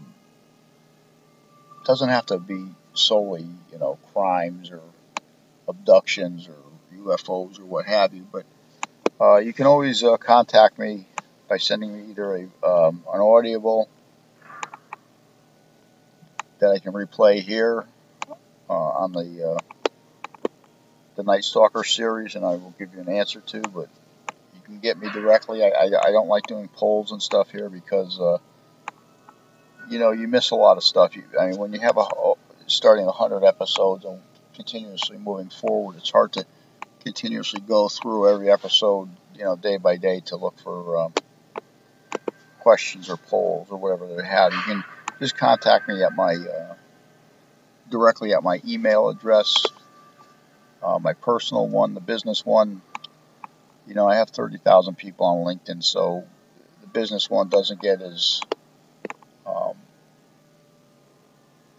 doesn't 1.85 2.11
have 2.11 2.27
to 2.27 2.39
be 2.39 2.67
solely 2.93 3.49
you 3.73 3.79
know 3.79 3.99
crimes 4.13 4.71
or 4.71 4.83
abductions 5.67 6.47
or 6.47 6.57
UFOs 6.99 7.59
or 7.59 7.65
what 7.65 7.87
have 7.87 8.13
you, 8.13 8.27
but 8.31 8.45
uh, 9.19 9.39
you 9.39 9.55
can 9.55 9.67
always 9.67 10.05
uh, 10.05 10.19
contact 10.19 10.79
me 10.79 11.07
by 11.49 11.59
sending 11.59 11.93
me 11.93 12.11
either 12.11 12.37
a, 12.37 12.67
um, 12.67 13.05
an 13.13 13.21
audible 13.21 13.89
that 16.59 16.71
I 16.71 16.79
can 16.79 16.93
replay 16.93 17.41
here 17.41 17.87
uh, 18.69 18.73
on 18.73 19.13
the 19.13 19.57
uh, 19.57 19.61
the 21.17 21.23
Night 21.23 21.45
Stalker 21.45 21.85
series, 21.85 22.35
and 22.35 22.45
I 22.45 22.51
will 22.51 22.75
give 22.79 22.95
you 22.95 23.01
an 23.01 23.09
answer 23.09 23.41
to. 23.41 23.61
But 23.61 23.89
you 24.55 24.61
can 24.65 24.79
get 24.81 24.99
me 24.99 25.09
directly. 25.11 25.63
I, 25.63 25.69
I, 25.69 25.85
I 25.85 26.11
don't 26.11 26.29
like 26.29 26.47
doing 26.47 26.69
polls 26.69 27.13
and 27.13 27.23
stuff 27.23 27.51
here 27.51 27.69
because 27.69 28.19
uh, 28.21 28.39
you 29.89 29.99
know 29.99 30.13
you 30.13 30.29
miss 30.29 30.51
a 30.51 30.57
lot 30.57 30.77
of 30.77 30.85
stuff. 30.85 31.17
You, 31.17 31.25
I 31.39 31.49
mean, 31.49 31.59
when 31.59 31.73
you 31.73 31.81
have 31.81 31.97
a 31.97 32.07
starting 32.67 33.07
100 33.07 33.45
episodes 33.45 34.05
and 34.05 34.21
continuously 34.55 35.19
moving 35.19 35.51
forward, 35.51 35.97
it's 35.97 36.11
hard 36.11 36.33
to 36.33 36.47
continuously 37.05 37.61
go 37.61 37.89
through 37.89 38.29
every 38.33 38.51
episode, 38.51 39.09
you 39.37 39.45
know, 39.45 39.55
day 39.55 39.77
by 39.77 39.97
day 39.97 40.21
to 40.27 40.37
look 40.37 40.59
for 40.59 40.99
um, 40.99 41.15
questions 42.67 43.09
or 43.09 43.17
polls 43.17 43.69
or 43.71 43.77
whatever 43.77 44.09
they 44.09 44.27
have. 44.27 44.53
You 44.53 44.61
can 44.63 44.85
just 45.21 45.37
contact 45.37 45.89
me 45.89 46.03
at 46.03 46.17
my 46.17 46.35
uh, 46.35 46.75
directly 47.89 48.35
at 48.35 48.43
my 48.43 48.61
email 48.67 49.09
address, 49.09 49.69
uh, 50.83 50.99
my 50.99 51.13
personal 51.13 51.69
one, 51.69 51.95
the 51.95 52.01
business 52.01 52.45
one. 52.45 52.83
You 53.87 53.95
know, 53.95 54.09
I 54.09 54.17
have 54.17 54.31
30,000 54.31 54.97
people 54.99 55.27
on 55.27 55.45
LinkedIn, 55.47 55.85
so 55.85 56.25
the 56.81 56.89
business 56.89 57.31
one 57.31 57.49
doesn't 57.49 57.81
get 57.81 58.03
as 58.03 58.43
um, 59.47 59.75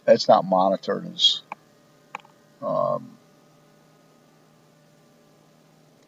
it's 0.06 0.26
not 0.26 0.46
monitored 0.46 1.04
as 1.14 1.42
um, 2.62 3.10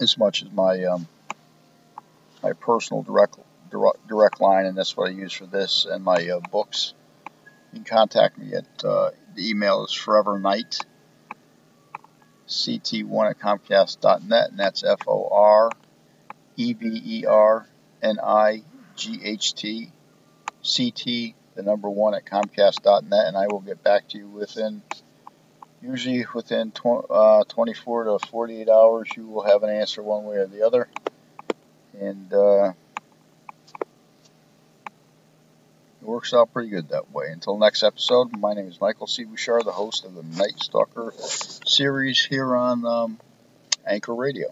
as 0.01 0.17
much 0.17 0.43
as 0.43 0.51
my 0.51 0.85
um, 0.85 1.07
my 2.43 2.55
personal 2.55 3.03
direct, 3.03 3.37
direct 3.71 4.07
direct 4.09 4.41
line, 4.41 4.67
and 4.67 4.77
that's 4.77 4.97
what 4.97 5.09
I 5.09 5.13
use 5.13 5.33
for 5.33 5.47
this 5.47 5.87
and 5.87 6.05
my 6.05 6.29
uh, 6.29 6.41
books. 6.41 6.95
You 7.73 7.81
can 7.81 7.85
contact 7.85 8.39
me 8.39 8.55
at 8.55 8.85
uh, 8.85 9.11
the 9.35 9.49
email 9.51 9.85
is 9.85 9.93
forever 9.93 10.39
night 10.39 10.85
ct1 12.49 13.31
at 13.31 13.39
comcast.net, 13.39 14.51
and 14.51 14.59
that's 14.59 14.83
F 14.83 15.07
O 15.07 15.29
R 15.31 15.77
E 16.57 16.73
V 16.73 17.03
E 17.05 17.27
R 17.27 17.67
N 18.03 18.19
I 18.23 18.63
G 18.97 19.21
H 19.23 19.55
T 19.55 19.93
C 20.63 20.91
T 20.91 21.35
the 21.55 21.63
number 21.63 21.91
one 21.91 22.15
at 22.15 22.25
comcast.net, 22.25 23.27
and 23.27 23.37
I 23.37 23.49
will 23.49 23.61
get 23.61 23.83
back 23.83 24.09
to 24.09 24.19
you 24.19 24.29
within 24.29 24.83
Usually 25.83 26.27
within 26.35 26.73
tw- 26.73 27.09
uh, 27.09 27.45
24 27.49 28.05
to 28.05 28.19
48 28.19 28.69
hours, 28.69 29.17
you 29.17 29.27
will 29.27 29.45
have 29.45 29.63
an 29.63 29.71
answer 29.71 30.03
one 30.03 30.25
way 30.25 30.37
or 30.37 30.47
the 30.47 30.67
other. 30.67 30.89
And 31.99 32.33
uh, 32.33 32.73
it 36.00 36.00
works 36.11 36.35
out 36.35 36.53
pretty 36.53 36.69
good 36.69 36.89
that 36.89 37.13
way. 37.13 37.27
Until 37.31 37.57
next 37.57 37.85
episode, 37.85 38.37
my 38.37 38.53
name 38.53 38.67
is 38.67 38.81
Michael 38.81 39.07
C. 39.07 39.25
Bouchard, 39.25 39.65
the 39.65 39.71
host 39.71 40.05
of 40.05 40.15
the 40.15 40.23
Night 40.23 40.59
Stalker 40.59 41.15
series 41.17 42.25
here 42.25 42.57
on 42.57 42.85
um, 42.85 43.21
Anchor 43.87 44.15
Radio. 44.15 44.49